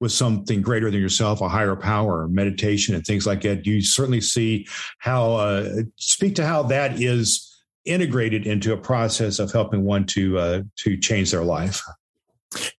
with 0.00 0.10
something 0.10 0.62
greater 0.62 0.90
than 0.90 1.00
yourself, 1.00 1.42
a 1.42 1.48
higher 1.48 1.76
power, 1.76 2.28
meditation, 2.28 2.94
and 2.94 3.04
things 3.04 3.26
like 3.26 3.42
that? 3.42 3.66
You 3.66 3.82
certainly 3.82 4.22
see 4.22 4.66
how 4.98 5.34
uh, 5.34 5.82
speak 5.96 6.34
to 6.36 6.46
how 6.46 6.62
that 6.64 6.98
is 7.00 7.62
integrated 7.84 8.46
into 8.46 8.72
a 8.72 8.78
process 8.78 9.38
of 9.38 9.52
helping 9.52 9.84
one 9.84 10.06
to 10.06 10.38
uh, 10.38 10.62
to 10.76 10.96
change 10.96 11.30
their 11.30 11.44
life. 11.44 11.82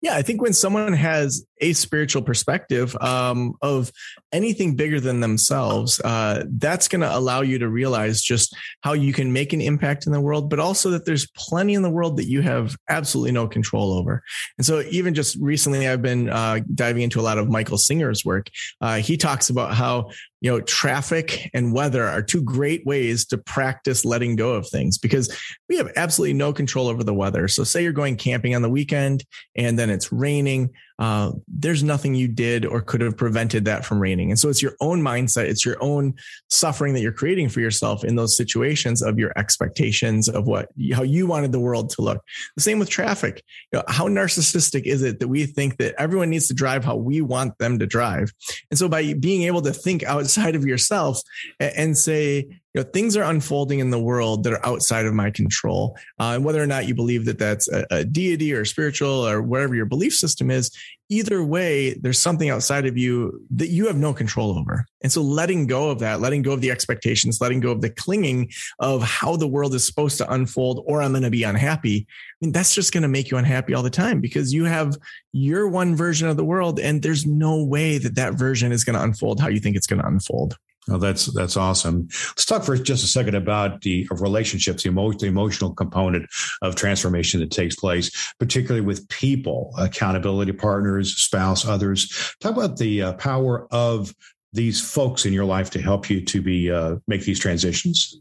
Yeah, 0.02 0.16
I 0.16 0.24
think 0.24 0.42
when 0.42 0.54
someone 0.54 0.94
has 0.94 1.46
a 1.60 1.74
spiritual 1.74 2.22
perspective 2.22 2.96
um, 3.01 3.54
of 3.62 3.92
anything 4.32 4.75
bigger 4.75 5.00
than 5.00 5.20
themselves, 5.20 6.00
uh, 6.01 6.44
that's 6.51 6.88
going 6.88 7.01
to 7.01 7.16
allow 7.16 7.42
you 7.42 7.60
to 7.60 7.70
realize 7.70 8.22
just 8.22 8.56
how 8.82 8.94
you 8.94 9.13
can 9.13 9.34
make 9.34 9.54
an 9.54 9.62
impact 9.62 10.06
in 10.06 10.12
the 10.12 10.22
world, 10.22 10.50
but 10.50 10.60
also 10.60 10.92
that 10.92 11.06
there's 11.06 11.28
plenty 11.36 11.74
in 11.74 11.82
the 11.82 11.89
world 11.89 12.18
that 12.18 12.28
you 12.28 12.42
have 12.42 12.75
absolutely 12.89 13.32
no 13.32 13.48
control 13.48 13.94
over. 13.94 14.24
And 14.58 14.66
so, 14.66 14.82
even 14.89 15.13
just 15.13 15.38
recently, 15.39 15.88
I've 15.88 16.01
been 16.01 16.30
uh, 16.30 16.60
diving 16.74 17.04
into 17.04 17.20
a 17.20 17.24
lot 17.24 17.38
of 17.38 17.50
Michael 17.50 17.78
Singer's 17.78 18.24
work. 18.24 18.50
Uh, 18.82 18.98
he 18.98 19.18
talks 19.18 19.50
about 19.50 19.74
how 19.74 20.10
you 20.42 20.50
know 20.50 20.62
traffic 20.62 21.50
and 21.54 21.74
weather 21.74 22.06
are 22.06 22.22
two 22.22 22.42
great 22.42 22.86
ways 22.86 23.25
to 23.25 23.38
practice 23.38 24.06
letting 24.06 24.36
go 24.36 24.54
of 24.54 24.68
things 24.68 24.98
because 24.98 25.36
we 25.68 25.78
have 25.78 25.92
absolutely 25.96 26.34
no 26.34 26.54
control 26.54 26.88
over 26.88 27.04
the 27.04 27.13
weather 27.13 27.48
so 27.48 27.63
say 27.63 27.84
you're 27.84 27.92
going 27.92 28.16
camping 28.16 28.56
on 28.56 28.62
the 28.62 28.70
weekend 28.70 29.25
and 29.56 29.78
then 29.78 29.89
it's 29.89 30.12
raining 30.12 30.70
uh, 31.00 31.32
there's 31.48 31.82
nothing 31.82 32.13
you 32.13 32.27
did 32.27 32.65
or 32.65 32.82
could 32.82 33.00
have 33.00 33.15
prevented 33.15 33.65
that 33.65 33.86
from 33.86 34.01
raining. 34.01 34.29
And 34.29 34.38
so 34.38 34.50
it's 34.50 34.62
your 34.62 34.75
own 34.82 35.01
mindset, 35.01 35.46
it's 35.46 35.65
your 35.65 35.82
own 35.82 36.13
suffering 36.50 36.94
that 36.94 37.01
you're 37.01 37.13
creating 37.13 37.50
for 37.50 37.62
yourself 37.62 38.03
in 38.03 38.18
those 38.18 38.36
situations 38.36 39.01
of 39.01 39.18
your 39.18 39.32
expectations 39.38 40.27
of 40.27 40.46
what 40.46 40.68
how 40.94 41.03
you 41.03 41.25
wanted 41.25 41.53
the 41.53 41.60
world 41.60 41.89
to 41.91 42.01
look. 42.01 42.22
The 42.58 42.62
same 42.62 42.79
with 42.79 42.89
traffic. 42.89 43.44
You 43.72 43.79
know, 43.79 43.86
how 43.88 44.08
narcissistic 44.08 44.84
is 44.84 45.01
it 45.01 45.20
that 45.20 45.29
we 45.29 45.46
think 45.46 45.77
that 45.77 45.96
everyone 45.98 46.29
needs 46.29 46.48
to 46.50 46.53
drive 46.53 46.84
how 46.84 46.98
we 46.98 47.22
want 47.22 47.58
them 47.60 47.79
to 47.79 47.88
drive? 47.88 48.34
And 48.70 48.77
so 48.77 48.89
by 48.89 49.13
being 49.13 49.44
able 49.44 49.62
to 49.62 49.72
think 49.72 50.03
outside 50.03 50.56
of 50.56 50.65
yourself 50.65 51.22
and 51.60 51.98
say, 51.98 52.46
you 52.74 52.82
know 52.82 52.90
things 52.92 53.18
are 53.18 53.24
unfolding 53.24 53.80
in 53.80 53.90
the 53.90 54.00
world 54.00 54.44
that 54.44 54.54
are 54.54 54.66
outside 54.66 55.06
of 55.06 55.14
my 55.14 55.32
control 55.32 55.98
uh, 56.20 56.34
and 56.36 56.46
whether 56.46 56.62
or 56.62 56.68
not 56.68 56.88
you 56.88 56.94
believe 56.94 57.26
that 57.26 57.40
that's 57.40 57.68
a, 57.72 57.86
a, 57.90 58.06
deity 58.06 58.54
or 58.54 58.66
spiritual 58.66 59.28
or 59.28 59.42
whatever 59.42 59.76
your 59.76 59.86
belief 59.86 60.14
system 60.14 60.52
is 60.52 60.72
either 61.10 61.44
way 61.44 61.96
there's 61.96 62.20
something 62.20 62.50
outside 62.50 62.86
of 62.86 62.98
you 62.98 63.44
that 63.50 63.70
you 63.70 63.88
have 63.88 63.98
no 63.98 64.14
control 64.14 64.58
over. 64.58 64.86
And 65.02 65.12
so 65.12 65.22
letting 65.22 65.66
go 65.66 65.90
of 65.90 66.00
that 66.00 66.20
letting 66.20 66.44
go 66.44 66.52
of 66.52 66.62
the 66.62 66.72
expectations 66.72 67.40
letting 67.42 67.60
go 67.60 67.72
of 67.72 67.82
the 67.82 67.90
clinging 67.90 68.50
of 68.80 69.02
how 69.02 69.36
the 69.36 69.48
world 69.48 69.74
is 69.74 69.86
supposed 69.86 70.18
to 70.18 70.32
unfold 70.32 70.84
or 70.86 71.02
i'm 71.02 71.12
going 71.12 71.24
to 71.24 71.30
be 71.30 71.44
unhappy 71.44 72.06
i 72.10 72.46
mean 72.46 72.52
that's 72.52 72.76
just 72.76 72.92
going 72.92 73.04
to 73.04 73.08
make 73.08 73.32
you 73.32 73.38
unhappy 73.38 73.74
all 73.74 73.84
the 73.84 73.90
time 73.90 74.20
because 74.20 74.54
you 74.54 74.66
have 74.66 74.98
your 75.32 75.68
one 75.68 75.96
version 75.96 76.28
of 76.28 76.38
the 76.38 76.46
world 76.46 76.80
and 76.80 77.02
there's 77.02 77.26
no 77.26 77.64
way 77.64 77.98
that 77.98 78.16
that 78.16 78.34
version 78.34 78.72
is 78.72 78.84
going 78.84 78.96
to 78.96 79.02
unfold 79.02 79.40
how 79.40 79.48
you 79.48 79.60
think 79.60 79.76
it's 79.76 79.88
going 79.88 80.02
to 80.02 80.08
unfold 80.08 80.58
That's 80.98 81.27
that's 81.27 81.58
awesome. 81.58 82.08
Let's 82.29 82.46
talk 82.46 82.63
for 82.63 82.75
just 82.77 83.03
a 83.03 83.08
second 83.08 83.36
about 83.36 83.81
the 83.81 84.08
relationships, 84.12 84.84
the, 84.84 84.89
emo- 84.89 85.13
the 85.13 85.27
emotional 85.27 85.74
component 85.74 86.27
of 86.62 86.75
transformation 86.75 87.39
that 87.41 87.51
takes 87.51 87.75
place, 87.75 88.34
particularly 88.39 88.86
with 88.86 89.08
people, 89.10 89.74
accountability 89.77 90.53
partners, 90.53 91.15
spouse, 91.15 91.65
others. 91.65 92.34
Talk 92.39 92.53
about 92.53 92.77
the 92.77 93.01
uh, 93.01 93.13
power 93.13 93.67
of 93.72 94.13
these 94.53 94.81
folks 94.81 95.25
in 95.25 95.34
your 95.34 95.46
life 95.46 95.69
to 95.72 95.81
help 95.81 96.10
you 96.10 96.24
to 96.25 96.41
be 96.41 96.72
uh, 96.72 96.96
make 97.08 97.22
these 97.24 97.39
transitions. 97.39 98.19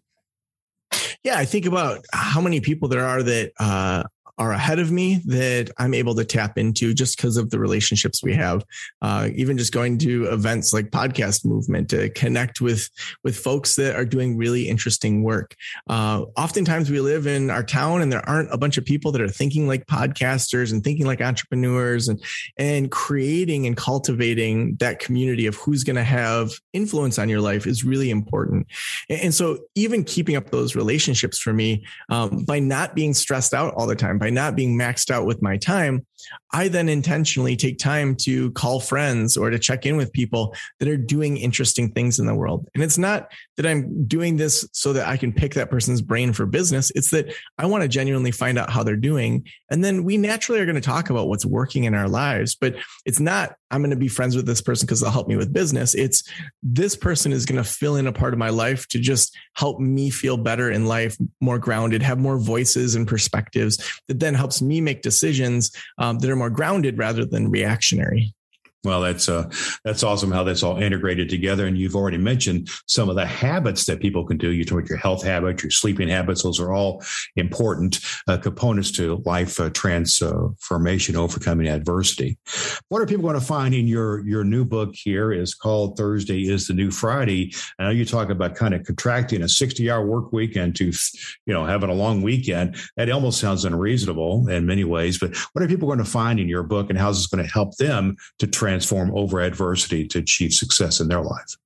Yeah, 1.24 1.38
I 1.38 1.44
think 1.44 1.66
about 1.66 2.04
how 2.12 2.40
many 2.40 2.60
people 2.60 2.88
there 2.88 3.04
are 3.04 3.22
that 3.22 3.52
uh, 3.58 4.04
are 4.38 4.52
ahead 4.52 4.78
of 4.78 4.90
me 4.90 5.20
that 5.26 5.70
I'm 5.78 5.94
able 5.94 6.14
to 6.14 6.24
tap 6.24 6.58
into 6.58 6.94
just 6.94 7.16
because 7.16 7.36
of 7.36 7.50
the 7.50 7.58
relationships 7.58 8.22
we 8.22 8.34
have. 8.34 8.64
Uh, 9.02 9.28
even 9.34 9.58
just 9.58 9.72
going 9.72 9.98
to 9.98 10.26
events 10.26 10.72
like 10.72 10.90
Podcast 10.90 11.44
Movement 11.44 11.90
to 11.90 12.10
connect 12.10 12.60
with 12.60 12.88
with 13.24 13.36
folks 13.36 13.76
that 13.76 13.96
are 13.96 14.04
doing 14.04 14.36
really 14.36 14.68
interesting 14.68 15.22
work. 15.22 15.56
Uh, 15.88 16.24
oftentimes, 16.36 16.90
we 16.90 17.00
live 17.00 17.26
in 17.26 17.50
our 17.50 17.62
town 17.62 18.02
and 18.02 18.12
there 18.12 18.26
aren't 18.28 18.52
a 18.52 18.58
bunch 18.58 18.78
of 18.78 18.84
people 18.84 19.12
that 19.12 19.20
are 19.20 19.28
thinking 19.28 19.66
like 19.66 19.86
podcasters 19.86 20.72
and 20.72 20.84
thinking 20.84 21.06
like 21.06 21.20
entrepreneurs 21.20 22.08
and 22.08 22.22
and 22.56 22.90
creating 22.90 23.66
and 23.66 23.76
cultivating 23.76 24.76
that 24.76 24.98
community 24.98 25.46
of 25.46 25.56
who's 25.56 25.84
going 25.84 25.96
to 25.96 26.04
have 26.04 26.52
influence 26.72 27.18
on 27.18 27.28
your 27.28 27.40
life 27.40 27.66
is 27.66 27.84
really 27.84 28.10
important. 28.10 28.66
And, 29.08 29.20
and, 29.20 29.34
so, 29.34 29.58
even 29.74 30.04
keeping 30.04 30.36
up 30.36 30.50
those 30.50 30.74
relationships 30.74 31.38
for 31.38 31.52
me 31.52 31.84
um, 32.08 32.44
by 32.44 32.58
not 32.58 32.94
being 32.94 33.14
stressed 33.14 33.54
out 33.54 33.74
all 33.74 33.86
the 33.86 33.96
time, 33.96 34.18
by 34.18 34.27
by 34.28 34.34
not 34.34 34.54
being 34.54 34.76
maxed 34.76 35.10
out 35.10 35.24
with 35.24 35.40
my 35.40 35.56
time, 35.56 36.06
I 36.52 36.68
then 36.68 36.88
intentionally 36.88 37.56
take 37.56 37.78
time 37.78 38.14
to 38.22 38.50
call 38.52 38.80
friends 38.80 39.36
or 39.36 39.48
to 39.50 39.58
check 39.58 39.86
in 39.86 39.96
with 39.96 40.12
people 40.12 40.54
that 40.78 40.88
are 40.88 40.96
doing 40.96 41.36
interesting 41.36 41.92
things 41.92 42.18
in 42.18 42.26
the 42.26 42.34
world. 42.34 42.68
And 42.74 42.82
it's 42.82 42.98
not 42.98 43.30
that 43.56 43.66
I'm 43.66 44.06
doing 44.06 44.36
this 44.36 44.68
so 44.72 44.92
that 44.94 45.06
I 45.06 45.16
can 45.16 45.32
pick 45.32 45.54
that 45.54 45.70
person's 45.70 46.02
brain 46.02 46.32
for 46.32 46.46
business. 46.46 46.90
It's 46.94 47.10
that 47.10 47.32
I 47.58 47.66
want 47.66 47.82
to 47.82 47.88
genuinely 47.88 48.30
find 48.30 48.58
out 48.58 48.70
how 48.70 48.82
they're 48.82 48.96
doing. 48.96 49.46
And 49.70 49.82
then 49.82 50.04
we 50.04 50.16
naturally 50.16 50.60
are 50.60 50.66
going 50.66 50.74
to 50.74 50.80
talk 50.80 51.10
about 51.10 51.28
what's 51.28 51.46
working 51.46 51.84
in 51.84 51.94
our 51.94 52.08
lives. 52.08 52.54
But 52.54 52.76
it's 53.04 53.20
not, 53.20 53.54
I'm 53.70 53.80
going 53.80 53.90
to 53.90 53.96
be 53.96 54.08
friends 54.08 54.36
with 54.36 54.46
this 54.46 54.62
person 54.62 54.86
because 54.86 55.00
they'll 55.00 55.10
help 55.10 55.28
me 55.28 55.36
with 55.36 55.52
business. 55.52 55.94
It's 55.94 56.22
this 56.62 56.96
person 56.96 57.32
is 57.32 57.46
going 57.46 57.62
to 57.62 57.68
fill 57.68 57.96
in 57.96 58.06
a 58.06 58.12
part 58.12 58.32
of 58.32 58.38
my 58.38 58.50
life 58.50 58.88
to 58.88 58.98
just 58.98 59.36
help 59.54 59.80
me 59.80 60.10
feel 60.10 60.36
better 60.36 60.70
in 60.70 60.86
life, 60.86 61.16
more 61.40 61.58
grounded, 61.58 62.02
have 62.02 62.18
more 62.18 62.38
voices 62.38 62.94
and 62.94 63.06
perspectives 63.06 64.00
that 64.08 64.17
then 64.20 64.34
helps 64.34 64.60
me 64.62 64.80
make 64.80 65.02
decisions 65.02 65.70
um, 65.98 66.18
that 66.18 66.30
are 66.30 66.36
more 66.36 66.50
grounded 66.50 66.98
rather 66.98 67.24
than 67.24 67.50
reactionary. 67.50 68.34
Well, 68.84 69.00
that's 69.00 69.28
uh, 69.28 69.50
that's 69.84 70.04
awesome 70.04 70.30
how 70.30 70.44
that's 70.44 70.62
all 70.62 70.78
integrated 70.78 71.28
together. 71.28 71.66
And 71.66 71.76
you've 71.76 71.96
already 71.96 72.16
mentioned 72.16 72.70
some 72.86 73.08
of 73.08 73.16
the 73.16 73.26
habits 73.26 73.86
that 73.86 74.00
people 74.00 74.24
can 74.24 74.38
do. 74.38 74.52
You 74.52 74.64
talk 74.64 74.78
about 74.78 74.88
your 74.88 74.98
health 74.98 75.24
habits, 75.24 75.64
your 75.64 75.72
sleeping 75.72 76.08
habits; 76.08 76.44
those 76.44 76.60
are 76.60 76.72
all 76.72 77.02
important 77.34 77.98
uh, 78.28 78.36
components 78.36 78.92
to 78.92 79.20
life 79.26 79.58
uh, 79.58 79.70
transformation, 79.70 81.16
overcoming 81.16 81.66
adversity. 81.66 82.38
What 82.88 83.02
are 83.02 83.06
people 83.06 83.24
going 83.24 83.34
to 83.34 83.44
find 83.44 83.74
in 83.74 83.88
your 83.88 84.24
your 84.24 84.44
new 84.44 84.64
book? 84.64 84.90
Here 84.94 85.32
is 85.32 85.54
called 85.54 85.96
Thursday 85.96 86.48
is 86.48 86.68
the 86.68 86.74
New 86.74 86.92
Friday. 86.92 87.52
I 87.80 87.84
know 87.84 87.90
you 87.90 88.04
talk 88.04 88.30
about 88.30 88.54
kind 88.54 88.74
of 88.74 88.84
contracting 88.84 89.42
a 89.42 89.48
sixty 89.48 89.90
hour 89.90 90.06
work 90.06 90.32
weekend 90.32 90.76
to, 90.76 90.92
you 91.46 91.52
know, 91.52 91.66
having 91.66 91.90
a 91.90 91.94
long 91.94 92.22
weekend. 92.22 92.76
That 92.96 93.10
almost 93.10 93.40
sounds 93.40 93.64
unreasonable 93.64 94.46
in 94.48 94.66
many 94.66 94.84
ways. 94.84 95.18
But 95.18 95.36
what 95.52 95.64
are 95.64 95.68
people 95.68 95.88
going 95.88 95.98
to 95.98 96.04
find 96.04 96.38
in 96.38 96.48
your 96.48 96.62
book, 96.62 96.90
and 96.90 96.98
how 96.98 97.10
is 97.10 97.16
this 97.16 97.26
going 97.26 97.44
to 97.44 97.52
help 97.52 97.76
them 97.76 98.16
to 98.38 98.46
transform 98.68 99.10
over 99.16 99.40
adversity 99.40 100.06
to 100.06 100.18
achieve 100.18 100.52
success 100.52 101.00
in 101.00 101.08
their 101.08 101.22
life? 101.22 101.56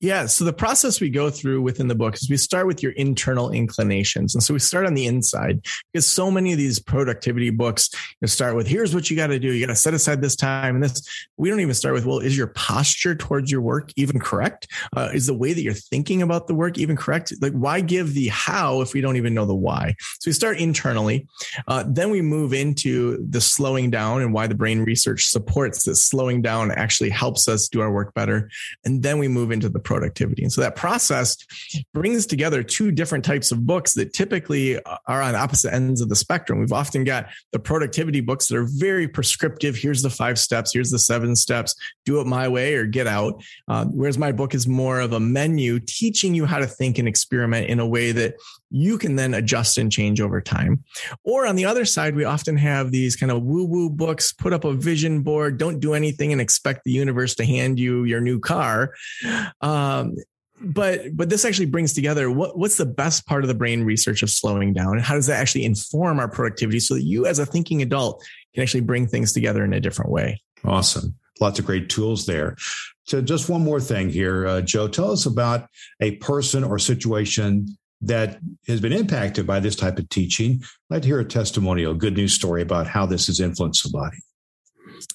Yeah. 0.00 0.26
So 0.26 0.44
the 0.44 0.52
process 0.52 1.00
we 1.00 1.10
go 1.10 1.28
through 1.28 1.60
within 1.60 1.88
the 1.88 1.94
book 1.96 2.14
is 2.14 2.30
we 2.30 2.36
start 2.36 2.68
with 2.68 2.84
your 2.84 2.92
internal 2.92 3.50
inclinations. 3.50 4.32
And 4.32 4.44
so 4.44 4.54
we 4.54 4.60
start 4.60 4.86
on 4.86 4.94
the 4.94 5.06
inside 5.06 5.66
because 5.92 6.06
so 6.06 6.30
many 6.30 6.52
of 6.52 6.58
these 6.58 6.78
productivity 6.78 7.50
books 7.50 7.90
start 8.24 8.54
with 8.54 8.68
here's 8.68 8.94
what 8.94 9.10
you 9.10 9.16
got 9.16 9.26
to 9.28 9.40
do. 9.40 9.52
You 9.52 9.66
got 9.66 9.72
to 9.72 9.78
set 9.78 9.94
aside 9.94 10.22
this 10.22 10.36
time 10.36 10.76
and 10.76 10.84
this. 10.84 11.02
We 11.36 11.50
don't 11.50 11.58
even 11.58 11.74
start 11.74 11.94
with, 11.94 12.06
well, 12.06 12.20
is 12.20 12.36
your 12.36 12.46
posture 12.46 13.16
towards 13.16 13.50
your 13.50 13.60
work 13.60 13.90
even 13.96 14.20
correct? 14.20 14.68
Uh, 14.96 15.10
is 15.12 15.26
the 15.26 15.34
way 15.34 15.52
that 15.52 15.62
you're 15.62 15.74
thinking 15.74 16.22
about 16.22 16.46
the 16.46 16.54
work 16.54 16.78
even 16.78 16.96
correct? 16.96 17.32
Like, 17.40 17.54
why 17.54 17.80
give 17.80 18.14
the 18.14 18.28
how 18.28 18.82
if 18.82 18.94
we 18.94 19.00
don't 19.00 19.16
even 19.16 19.34
know 19.34 19.46
the 19.46 19.54
why? 19.54 19.96
So 20.20 20.28
we 20.28 20.32
start 20.32 20.60
internally. 20.60 21.26
Uh, 21.66 21.82
then 21.88 22.10
we 22.10 22.22
move 22.22 22.52
into 22.52 23.26
the 23.28 23.40
slowing 23.40 23.90
down 23.90 24.22
and 24.22 24.32
why 24.32 24.46
the 24.46 24.54
brain 24.54 24.84
research 24.84 25.26
supports 25.26 25.82
that 25.84 25.96
slowing 25.96 26.40
down 26.40 26.70
actually 26.70 27.10
helps 27.10 27.48
us 27.48 27.68
do 27.68 27.80
our 27.80 27.92
work 27.92 28.14
better. 28.14 28.48
And 28.84 29.02
then 29.02 29.18
we 29.18 29.26
move 29.26 29.50
into 29.50 29.68
the 29.68 29.87
productivity. 29.88 30.42
And 30.42 30.52
so 30.52 30.60
that 30.60 30.76
process 30.76 31.34
brings 31.94 32.26
together 32.26 32.62
two 32.62 32.92
different 32.92 33.24
types 33.24 33.50
of 33.50 33.66
books 33.66 33.94
that 33.94 34.12
typically 34.12 34.78
are 34.84 35.22
on 35.22 35.34
opposite 35.34 35.72
ends 35.72 36.02
of 36.02 36.10
the 36.10 36.14
spectrum. 36.14 36.60
We've 36.60 36.74
often 36.74 37.04
got 37.04 37.28
the 37.52 37.58
productivity 37.58 38.20
books 38.20 38.48
that 38.48 38.58
are 38.58 38.68
very 38.68 39.08
prescriptive. 39.08 39.76
Here's 39.76 40.02
the 40.02 40.10
five 40.10 40.38
steps, 40.38 40.74
here's 40.74 40.90
the 40.90 40.98
seven 40.98 41.34
steps, 41.34 41.74
do 42.04 42.20
it 42.20 42.26
my 42.26 42.48
way 42.48 42.74
or 42.74 42.84
get 42.84 43.06
out. 43.06 43.42
Uh, 43.66 43.86
whereas 43.86 44.18
my 44.18 44.30
book 44.30 44.54
is 44.54 44.68
more 44.68 45.00
of 45.00 45.14
a 45.14 45.20
menu 45.20 45.80
teaching 45.80 46.34
you 46.34 46.44
how 46.44 46.58
to 46.58 46.66
think 46.66 46.98
and 46.98 47.08
experiment 47.08 47.70
in 47.70 47.80
a 47.80 47.88
way 47.88 48.12
that 48.12 48.34
you 48.70 48.98
can 48.98 49.16
then 49.16 49.32
adjust 49.32 49.78
and 49.78 49.90
change 49.90 50.20
over 50.20 50.42
time. 50.42 50.84
Or 51.24 51.46
on 51.46 51.56
the 51.56 51.64
other 51.64 51.86
side, 51.86 52.14
we 52.14 52.24
often 52.24 52.58
have 52.58 52.90
these 52.90 53.16
kind 53.16 53.32
of 53.32 53.42
woo 53.42 53.64
woo 53.64 53.88
books, 53.88 54.32
put 54.32 54.52
up 54.52 54.64
a 54.64 54.74
vision 54.74 55.22
board, 55.22 55.56
don't 55.56 55.80
do 55.80 55.94
anything 55.94 56.32
and 56.32 56.40
expect 56.40 56.84
the 56.84 56.92
universe 56.92 57.34
to 57.36 57.46
hand 57.46 57.78
you 57.80 58.04
your 58.04 58.20
new 58.20 58.38
car. 58.38 58.92
Um, 59.78 60.16
but 60.60 61.16
but 61.16 61.30
this 61.30 61.44
actually 61.44 61.66
brings 61.66 61.92
together 61.92 62.30
what 62.30 62.58
what's 62.58 62.76
the 62.76 62.86
best 62.86 63.26
part 63.26 63.44
of 63.44 63.48
the 63.48 63.54
brain 63.54 63.84
research 63.84 64.22
of 64.22 64.30
slowing 64.30 64.72
down? 64.72 64.94
And 64.96 65.02
how 65.02 65.14
does 65.14 65.26
that 65.26 65.40
actually 65.40 65.64
inform 65.64 66.18
our 66.18 66.28
productivity 66.28 66.80
so 66.80 66.94
that 66.94 67.02
you 67.02 67.26
as 67.26 67.38
a 67.38 67.46
thinking 67.46 67.80
adult 67.80 68.24
can 68.54 68.62
actually 68.62 68.80
bring 68.80 69.06
things 69.06 69.32
together 69.32 69.64
in 69.64 69.72
a 69.72 69.80
different 69.80 70.10
way? 70.10 70.42
Awesome. 70.64 71.14
Lots 71.40 71.60
of 71.60 71.64
great 71.64 71.88
tools 71.88 72.26
there. 72.26 72.56
So 73.04 73.22
just 73.22 73.48
one 73.48 73.62
more 73.62 73.80
thing 73.80 74.10
here 74.10 74.46
uh, 74.46 74.60
joe 74.60 74.88
tell 74.88 75.12
us 75.12 75.26
about 75.26 75.68
a 76.00 76.16
person 76.16 76.64
or 76.64 76.78
situation 76.78 77.78
that 78.00 78.38
has 78.66 78.80
been 78.80 78.92
impacted 78.92 79.46
by 79.46 79.60
this 79.60 79.74
type 79.74 79.98
of 79.98 80.08
teaching. 80.08 80.60
I'd 80.90 80.96
like 80.96 81.04
hear 81.04 81.20
a 81.20 81.24
testimonial 81.24 81.94
good 81.94 82.16
news 82.16 82.32
story 82.32 82.62
about 82.62 82.86
how 82.86 83.06
this 83.06 83.26
has 83.26 83.40
influenced 83.40 83.82
somebody 83.82 84.18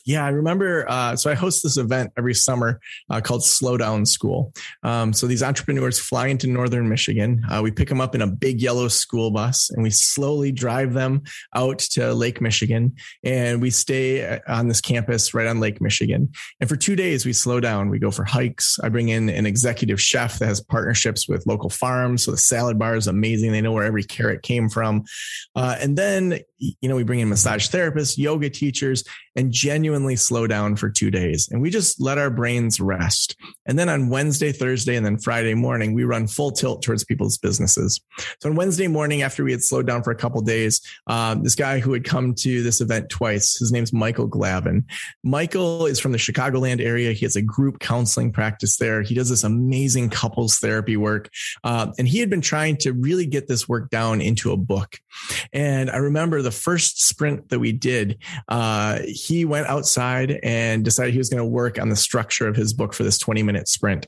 yeah, 0.06 0.26
I 0.26 0.30
remember. 0.30 0.86
Uh, 0.90 1.16
so 1.16 1.32
I 1.32 1.34
host 1.34 1.64
this 1.64 1.78
event 1.78 2.12
every 2.18 2.34
summer 2.34 2.80
uh, 3.10 3.22
called 3.22 3.46
Slow 3.46 3.78
Down 3.78 4.06
School. 4.06 4.54
Um, 4.84 5.14
so 5.14 5.28
these 5.28 5.44
entrepreneurs 5.44 6.00
fly 6.00 6.28
into 6.28 6.48
northern 6.48 6.90
Michigan. 6.90 7.44
Uh, 7.50 7.62
we 7.64 7.72
pick 7.72 7.90
them 7.90 8.02
up 8.02 8.16
in 8.16 8.22
a 8.22 8.28
big 8.28 8.62
yellow 8.62 8.88
school 8.88 9.32
bus 9.32 9.70
and 9.72 9.84
we 9.84 9.90
slowly 9.90 10.52
drive 10.52 10.94
them 10.94 11.24
out 11.56 11.80
to 11.80 12.14
Lake 12.14 12.42
Michigan. 12.42 12.96
And 13.24 13.62
we 13.62 13.70
stay 13.70 14.26
uh, 14.26 14.40
on 14.48 14.68
this 14.68 14.82
campus 14.82 15.34
right 15.34 15.48
on 15.48 15.60
Lake 15.60 15.82
Michigan. 15.82 16.32
And 16.60 16.70
for 16.70 16.76
two 16.76 16.96
days, 16.96 17.26
we 17.26 17.34
slow 17.34 17.60
down. 17.60 17.90
We 17.90 18.00
go 18.00 18.12
for 18.12 18.24
hikes. 18.24 18.78
I 18.84 18.90
bring 18.90 19.10
in 19.10 19.30
an 19.30 19.46
executive 19.46 20.02
chef 20.02 20.40
that 20.40 20.48
has 20.48 20.62
partnerships 20.62 21.28
with 21.28 21.46
local 21.46 21.70
farms. 21.70 22.26
So 22.26 22.32
the 22.32 22.38
salad 22.38 22.78
bar 22.78 22.96
is 22.96 23.08
amazing. 23.08 23.52
They 23.52 23.62
know 23.62 23.72
where 23.72 23.84
every 23.84 24.04
carrot 24.04 24.44
came 24.44 24.70
from. 24.70 25.04
Uh, 25.56 25.76
and 25.80 25.98
then, 25.98 26.40
you 26.82 26.90
know, 26.90 26.96
we 26.96 27.04
bring 27.04 27.20
in 27.20 27.30
massage 27.30 27.70
therapists, 27.70 28.18
yoga 28.18 28.50
teachers, 28.50 29.04
and 29.36 29.52
genuinely 29.52 30.16
slow 30.16 30.48
down 30.48 30.76
for 30.76 30.90
two 30.90 31.10
days. 31.10 31.50
And 31.52 31.62
we 31.62 31.70
just 31.70 32.00
let 32.00 32.18
our 32.18 32.30
brains 32.30 32.80
rest. 32.80 33.36
And 33.66 33.78
then 33.80 33.90
on 33.90 34.10
Wednesday, 34.10 34.52
Thursday, 34.52 34.96
and 34.96 35.06
then 35.06 35.18
Friday 35.18 35.54
morning, 35.54 35.94
we 35.94 36.04
run 36.04 36.28
full 36.28 36.52
tilt 36.52 36.84
towards 36.84 37.04
people's 37.04 37.38
businesses. 37.38 38.00
So 38.40 38.50
on 38.50 38.56
Wednesday 38.56 38.88
morning, 38.88 39.22
after 39.24 39.44
we 39.44 39.52
had 39.52 39.64
slowed 39.64 39.88
down 39.88 40.04
for 40.04 40.12
a 40.12 40.16
couple 40.16 40.42
days, 40.42 40.82
um, 41.08 41.44
this 41.44 41.56
guy 41.56 41.80
who 41.80 41.94
had 41.94 42.04
come 42.04 42.36
to 42.36 42.64
this 42.64 42.82
event 42.82 43.10
twice, 43.10 43.58
his 43.58 43.72
name's 43.72 43.92
Michael 43.92 44.30
Glavin. 44.30 44.84
Michael 45.24 45.86
is 45.86 46.00
from 46.00 46.12
the 46.12 46.18
Chicagoland 46.18 46.82
area. 46.82 47.14
He 47.14 47.26
has 47.26 47.36
a 47.36 47.42
group 47.42 47.80
counseling 47.80 48.32
practice 48.32 48.78
there. 48.78 49.02
He 49.02 49.16
does 49.16 49.30
this 49.30 49.44
amazing 49.44 50.10
couples 50.10 50.60
therapy 50.60 50.98
work. 50.98 51.30
Uh, 51.64 51.92
and 51.98 52.08
he 52.08 52.20
had 52.20 52.30
been 52.30 52.42
trying 52.42 52.78
to 52.78 52.94
really 52.94 53.26
get 53.26 53.48
this 53.48 53.68
work 53.68 53.90
down 53.90 54.22
into 54.22 54.52
a 54.52 54.58
book. 54.58 55.00
And 55.52 55.90
I 55.90 55.98
remember 55.98 56.42
the 56.42 56.52
first 56.54 57.02
sprint 57.02 57.50
that 57.50 57.60
we 57.60 57.72
did, 57.72 58.18
uh, 58.48 59.00
he 59.06 59.46
went 59.46 59.68
outside 59.68 60.40
and 60.44 60.86
decided 60.86 61.14
he 61.14 61.18
was 61.18 61.30
going 61.30 61.42
to 61.44 61.46
work 61.46 61.80
on 61.80 61.90
the 61.90 61.96
structure 61.96 62.48
of 62.48 62.56
his 62.56 62.74
book 62.74 62.94
for 62.94 63.04
this 63.04 63.18
20 63.18 63.44
minute 63.44 63.68
sprint. 63.68 64.08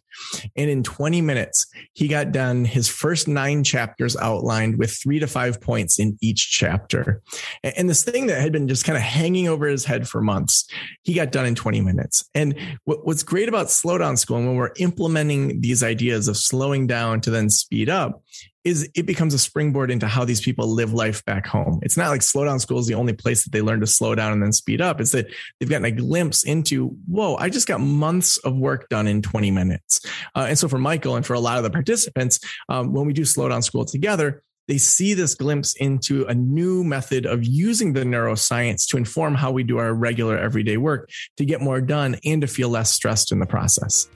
And 0.56 0.70
in 0.70 0.84
20 0.84 1.22
minutes, 1.22 1.66
he 1.94 2.08
got 2.08 2.32
done 2.32 2.66
his 2.66 2.88
first 2.88 3.28
nine 3.28 3.64
chapters 3.64 4.16
outlined 4.16 4.78
with 4.78 4.92
three 4.92 5.20
to 5.20 5.28
five 5.28 5.60
points 5.60 6.00
in 6.00 6.18
each 6.22 6.50
chapter. 6.52 7.22
And 7.64 7.90
this 7.90 8.04
thing 8.04 8.28
that 8.28 8.42
had 8.42 8.52
been 8.52 8.68
just 8.68 8.86
kind 8.86 8.98
of 8.98 9.04
hanging 9.04 9.48
over 9.48 9.68
his 9.68 9.86
head 9.86 10.08
for 10.08 10.22
months, 10.22 10.68
he 11.04 11.14
got 11.14 11.32
done 11.32 11.46
in 11.46 11.56
20 11.56 11.82
minutes. 11.82 12.30
And 12.34 12.56
what's 12.86 13.24
great 13.24 13.50
about 13.50 13.70
slow 13.72 13.98
down 13.98 14.18
school 14.18 14.38
and 14.38 14.48
when 14.48 14.56
we're 14.56 14.72
implementing 14.78 15.62
these 15.62 15.84
ideas 15.84 16.28
of 16.28 16.38
slowing 16.38 16.88
down 16.88 17.22
to 17.22 17.30
then 17.30 17.50
speed 17.50 17.90
up 17.90 18.22
is 18.66 18.90
it 18.96 19.06
becomes 19.06 19.34
a 19.34 19.40
springboard 19.40 19.92
into 19.92 20.08
how 20.08 20.26
these 20.26 20.42
people 20.42 20.68
live 20.68 20.92
life 20.92 21.24
back 21.24 21.46
home. 21.46 21.80
It's 21.84 21.96
not 21.96 22.10
like 22.10 22.24
slow 22.24 22.44
down 22.44 22.60
school 22.60 22.80
is 22.80 22.88
the 22.88 22.96
only 22.96 23.14
place 23.14 23.44
that 23.44 23.52
they 23.52 23.62
learn 23.62 23.80
to 23.80 23.88
slow 23.88 24.16
down 24.16 24.34
and 24.34 24.42
then 24.42 24.52
speed 24.52 24.82
up. 24.82 25.00
It's 25.00 25.12
that 25.12 25.28
they've 25.60 25.70
gotten 25.70 25.86
a 25.86 25.92
glimpse 25.92 26.44
into, 26.44 26.90
whoa, 27.08 27.36
I 27.36 27.50
just 27.50 27.68
got 27.68 27.80
months 27.80 28.38
of 28.38 28.58
work 28.58 28.90
done 28.90 29.08
in 29.08 29.22
20 29.22 29.52
minutes. 29.52 30.02
Uh, 30.36 30.48
and 30.50 30.58
so 30.58 30.68
for 30.68 30.80
Michael 30.80 31.16
and 31.16 31.26
for 31.26 31.36
a 31.36 31.40
lot 31.40 31.58
of 31.58 31.64
the 31.64 31.70
participants, 31.70 32.40
um, 32.68 32.92
when 32.92 33.06
we 33.06 33.14
do 33.14 33.24
slow 33.24 33.48
down 33.48 33.62
school 33.62 33.86
together, 33.86 34.42
they 34.68 34.80
see 34.80 35.14
this 35.14 35.36
glimpse 35.36 35.76
into 35.76 36.26
a 36.26 36.34
new 36.34 36.84
method 36.84 37.28
of 37.28 37.46
using 37.46 37.94
the 37.94 38.02
neuroscience 38.02 38.88
to 38.88 38.98
inform 38.98 39.36
how 39.36 39.52
we 39.52 39.62
do 39.62 39.78
our 39.78 39.94
regular 39.94 40.40
everyday 40.40 40.78
work 40.78 41.08
to 41.38 41.46
get 41.46 41.62
more 41.62 41.82
done 41.82 42.16
and 42.26 42.42
to 42.42 42.48
feel 42.48 42.70
less 42.70 42.92
stressed 42.92 43.32
in 43.32 43.38
the 43.38 43.46
process 43.46 44.10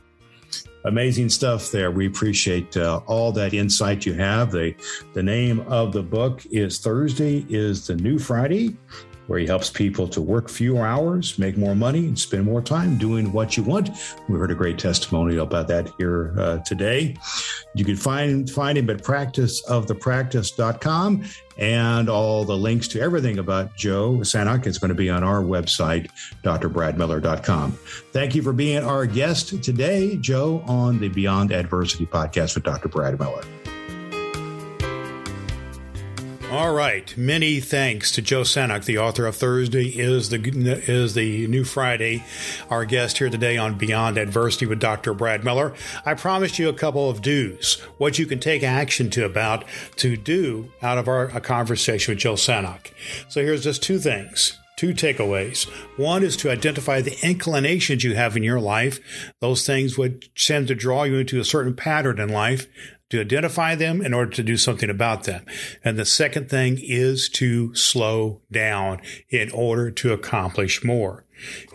amazing 0.86 1.30
stuff 1.30 1.72
there. 1.72 1.92
We 1.92 2.08
appreciate 2.08 2.76
uh, 2.78 3.02
all 3.06 3.32
that 3.34 3.54
insight 3.54 4.06
you 4.06 4.14
have. 4.14 4.52
The, 4.52 4.76
the 5.14 5.24
name 5.24 5.62
of 5.62 5.92
the 5.92 6.04
book 6.04 6.46
is 6.52 6.80
Thursday 6.80 7.46
is 7.50 7.88
the 7.88 7.96
New 7.96 8.20
Friday, 8.20 8.78
where 9.30 9.40
he 9.40 9.46
helps 9.46 9.70
people 9.70 10.08
to 10.08 10.22
work 10.22 10.50
fewer 10.50 10.88
hours, 10.88 11.38
make 11.38 11.56
more 11.56 11.76
money, 11.76 12.00
and 12.00 12.18
spend 12.18 12.46
more 12.46 12.64
time 12.64 12.98
doing 12.98 13.32
what 13.32 13.56
you 13.56 13.62
want. 13.62 13.92
We 14.28 14.40
heard 14.40 14.50
a 14.50 14.56
great 14.56 14.80
testimonial 14.80 15.44
about 15.44 15.68
that 15.68 15.92
here 16.00 16.34
uh, 16.40 16.58
today. 16.60 17.16
You 17.76 17.86
can 17.86 17.96
find 17.96 18.50
find 18.50 18.76
him 18.76 18.90
at 18.90 19.04
practiceofthepractice.com 19.04 21.26
and 21.60 22.10
all 22.10 22.44
the 22.44 22.58
links 22.58 22.88
to 22.88 23.00
everything 23.00 23.38
about 23.38 23.76
Joe 23.76 24.14
Sanok 24.22 24.66
is 24.66 24.80
going 24.80 24.90
to 24.90 24.96
be 24.96 25.12
on 25.12 25.24
our 25.24 25.44
website, 25.44 26.10
drbradmiller.com. 26.44 27.74
Thank 28.12 28.34
you 28.34 28.42
for 28.42 28.54
being 28.54 28.84
our 28.84 29.06
guest 29.06 29.64
today, 29.64 30.18
Joe, 30.18 30.64
on 30.66 30.98
the 31.00 31.10
Beyond 31.10 31.52
Adversity 31.52 32.08
podcast 32.08 32.56
with 32.56 32.64
Dr. 32.64 32.88
Brad 32.88 33.20
Miller. 33.20 33.44
All 36.52 36.74
right. 36.74 37.16
Many 37.16 37.60
thanks 37.60 38.12
to 38.14 38.24
Joe 38.24 38.42
Sanok, 38.42 38.86
the 38.86 38.98
author 38.98 39.28
of 39.28 39.36
Thursday 39.36 39.86
is 39.86 40.30
the 40.30 40.40
is 40.88 41.14
the 41.14 41.46
new 41.46 41.64
Friday. 41.64 42.24
Our 42.72 42.86
guest 42.86 43.20
here 43.20 43.30
today 43.30 43.58
on 43.58 43.78
Beyond 43.78 44.18
Adversity 44.18 44.66
with 44.66 44.80
Dr. 44.80 45.14
Brad 45.14 45.44
Miller. 45.44 45.76
I 46.08 46.16
promised 46.16 46.58
you 46.58 46.68
a 46.68 46.74
couple 46.74 47.08
of 47.08 47.22
do's, 47.22 47.76
what 48.00 48.18
you 48.18 48.26
can 48.26 48.40
take 48.40 48.64
action 48.64 49.12
to 49.12 49.26
about 49.26 49.64
to 49.98 50.18
do 50.18 50.72
out 50.82 50.98
of 50.98 51.08
our 51.08 51.28
conversation 51.40 52.14
with 52.14 52.20
Joe 52.20 52.34
Sanok. 52.34 52.94
So 53.28 53.44
here's 53.44 53.64
just 53.64 53.84
two 53.84 54.00
things. 54.00 54.58
Two 54.76 54.96
takeaways. 54.96 55.70
One 56.00 56.24
is 56.24 56.36
to 56.38 56.50
identify 56.50 57.02
the 57.02 57.18
inclinations 57.22 58.04
you 58.04 58.16
have 58.16 58.36
in 58.36 58.44
your 58.44 58.62
life. 58.62 59.00
Those 59.40 59.68
things 59.68 60.00
would 60.00 60.34
tend 60.36 60.70
to 60.70 60.76
draw 60.76 61.04
you 61.04 61.18
into 61.18 61.40
a 61.40 61.44
certain 61.44 61.76
pattern 61.76 62.20
in 62.20 62.30
life 62.30 62.66
to 63.10 63.20
identify 63.20 63.76
them 63.76 64.02
in 64.02 64.14
order 64.14 64.32
to 64.32 64.44
do 64.44 64.58
something 64.58 64.90
about 64.90 65.24
them. 65.24 65.46
And 65.84 65.98
the 65.98 66.06
second 66.06 66.50
thing 66.50 66.80
is 66.82 67.30
to 67.30 67.74
slow 67.76 68.42
down 68.52 69.02
in 69.30 69.52
order 69.52 69.92
to 69.92 70.14
accomplish 70.14 70.84
more. 70.84 71.26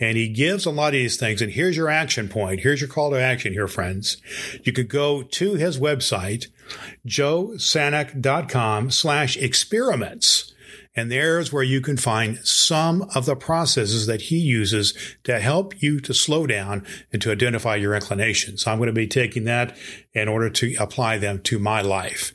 And 0.01 0.17
he 0.17 0.29
gives 0.29 0.67
a 0.67 0.71
lot 0.71 0.89
of 0.89 0.93
these 0.93 1.17
things. 1.17 1.41
And 1.41 1.53
here's 1.53 1.77
your 1.77 1.89
action 1.89 2.29
point. 2.29 2.61
Here's 2.61 2.81
your 2.81 2.89
call 2.89 3.11
to 3.11 3.21
action 3.21 3.53
here, 3.53 3.69
friends. 3.69 4.19
You 4.63 4.73
could 4.73 4.89
go 4.89 5.23
to 5.23 5.55
his 5.55 5.79
website, 5.79 6.49
joesanok.com 7.07 8.91
slash 8.91 9.37
experiments. 9.37 10.53
And 10.97 11.11
there's 11.11 11.53
where 11.53 11.65
you 11.65 11.81
can 11.81 11.97
find 11.97 12.39
some 12.47 13.03
of 13.15 13.27
the 13.27 13.35
processes 13.35 14.07
that 14.07 14.23
he 14.23 14.39
uses 14.39 14.95
to 15.25 15.41
help 15.41 15.83
you 15.83 15.99
to 16.01 16.15
slow 16.15 16.47
down 16.47 16.87
and 17.13 17.21
to 17.23 17.33
identify 17.33 17.75
your 17.75 17.97
inclinations. 17.97 18.67
I'm 18.67 18.79
going 18.79 18.87
to 18.87 18.93
be 18.93 19.09
taking 19.09 19.43
that 19.45 19.77
in 20.15 20.29
order 20.29 20.49
to 20.49 20.75
apply 20.79 21.19
them 21.19 21.43
to 21.43 21.59
my 21.59 21.81
life. 21.81 22.33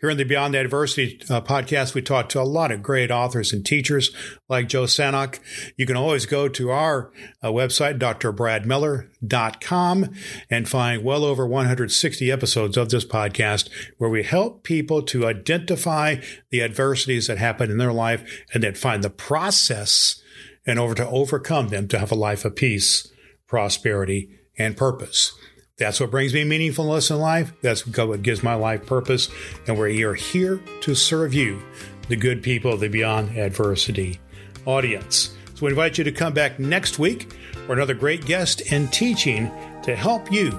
Here 0.00 0.10
in 0.10 0.16
the 0.16 0.24
Beyond 0.24 0.56
Adversity 0.56 1.20
uh, 1.30 1.40
podcast, 1.40 1.94
we 1.94 2.02
talk 2.02 2.28
to 2.30 2.40
a 2.40 2.42
lot 2.42 2.72
of 2.72 2.82
great 2.82 3.12
authors 3.12 3.52
and 3.52 3.64
teachers 3.64 4.10
like 4.48 4.68
Joe 4.68 4.84
Sanok. 4.84 5.38
You 5.76 5.86
can 5.86 5.96
always 5.96 6.26
go 6.26 6.48
to 6.48 6.70
our 6.70 7.12
uh, 7.40 7.48
website, 7.48 8.00
drbradmiller.com, 8.00 10.10
and 10.50 10.68
find 10.68 11.04
well 11.04 11.24
over 11.24 11.46
160 11.46 12.32
episodes 12.32 12.76
of 12.76 12.90
this 12.90 13.04
podcast 13.04 13.70
where 13.98 14.10
we 14.10 14.24
help 14.24 14.64
people 14.64 15.02
to 15.02 15.26
identify 15.26 16.16
the 16.50 16.62
adversities 16.62 17.28
that 17.28 17.38
happen 17.38 17.70
in 17.70 17.78
their 17.78 17.92
life 17.92 18.44
and 18.52 18.64
then 18.64 18.74
find 18.74 19.04
the 19.04 19.10
process 19.10 20.20
in 20.64 20.78
order 20.78 20.94
to 20.94 21.08
overcome 21.08 21.68
them 21.68 21.86
to 21.88 21.98
have 21.98 22.10
a 22.10 22.16
life 22.16 22.44
of 22.44 22.56
peace, 22.56 23.12
prosperity, 23.46 24.40
and 24.58 24.76
purpose. 24.76 25.34
That's 25.82 25.98
what 25.98 26.12
brings 26.12 26.32
me 26.32 26.44
meaningfulness 26.44 27.10
in 27.10 27.18
life. 27.18 27.52
That's 27.60 27.84
what 27.84 28.22
gives 28.22 28.44
my 28.44 28.54
life 28.54 28.86
purpose. 28.86 29.28
And 29.66 29.76
we 29.76 30.04
are 30.04 30.14
here 30.14 30.60
to 30.82 30.94
serve 30.94 31.34
you, 31.34 31.60
the 32.06 32.14
good 32.14 32.40
people 32.40 32.72
of 32.72 32.78
the 32.78 32.86
Beyond 32.86 33.36
Adversity 33.36 34.20
audience. 34.64 35.34
So 35.56 35.66
we 35.66 35.72
invite 35.72 35.98
you 35.98 36.04
to 36.04 36.12
come 36.12 36.34
back 36.34 36.60
next 36.60 37.00
week 37.00 37.32
for 37.66 37.72
another 37.72 37.94
great 37.94 38.24
guest 38.24 38.62
and 38.70 38.92
teaching 38.92 39.50
to 39.82 39.96
help 39.96 40.30
you 40.30 40.56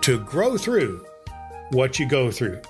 to 0.00 0.18
grow 0.18 0.56
through 0.56 1.06
what 1.70 2.00
you 2.00 2.08
go 2.08 2.32
through. 2.32 2.60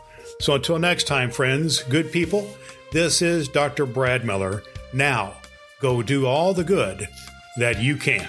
So 0.41 0.57
until 0.57 0.79
next 0.79 1.05
time, 1.05 1.31
friends, 1.31 1.85
good 1.85 2.13
people, 2.13 2.47
this 2.93 3.23
is 3.23 3.49
Dr. 3.49 3.87
Brad 3.87 4.27
Miller. 4.27 4.63
Now, 4.93 5.39
go 5.81 6.03
do 6.03 6.27
all 6.27 6.53
the 6.53 6.65
good 6.65 7.09
that 7.57 7.83
you 7.83 7.97
can. 7.97 8.29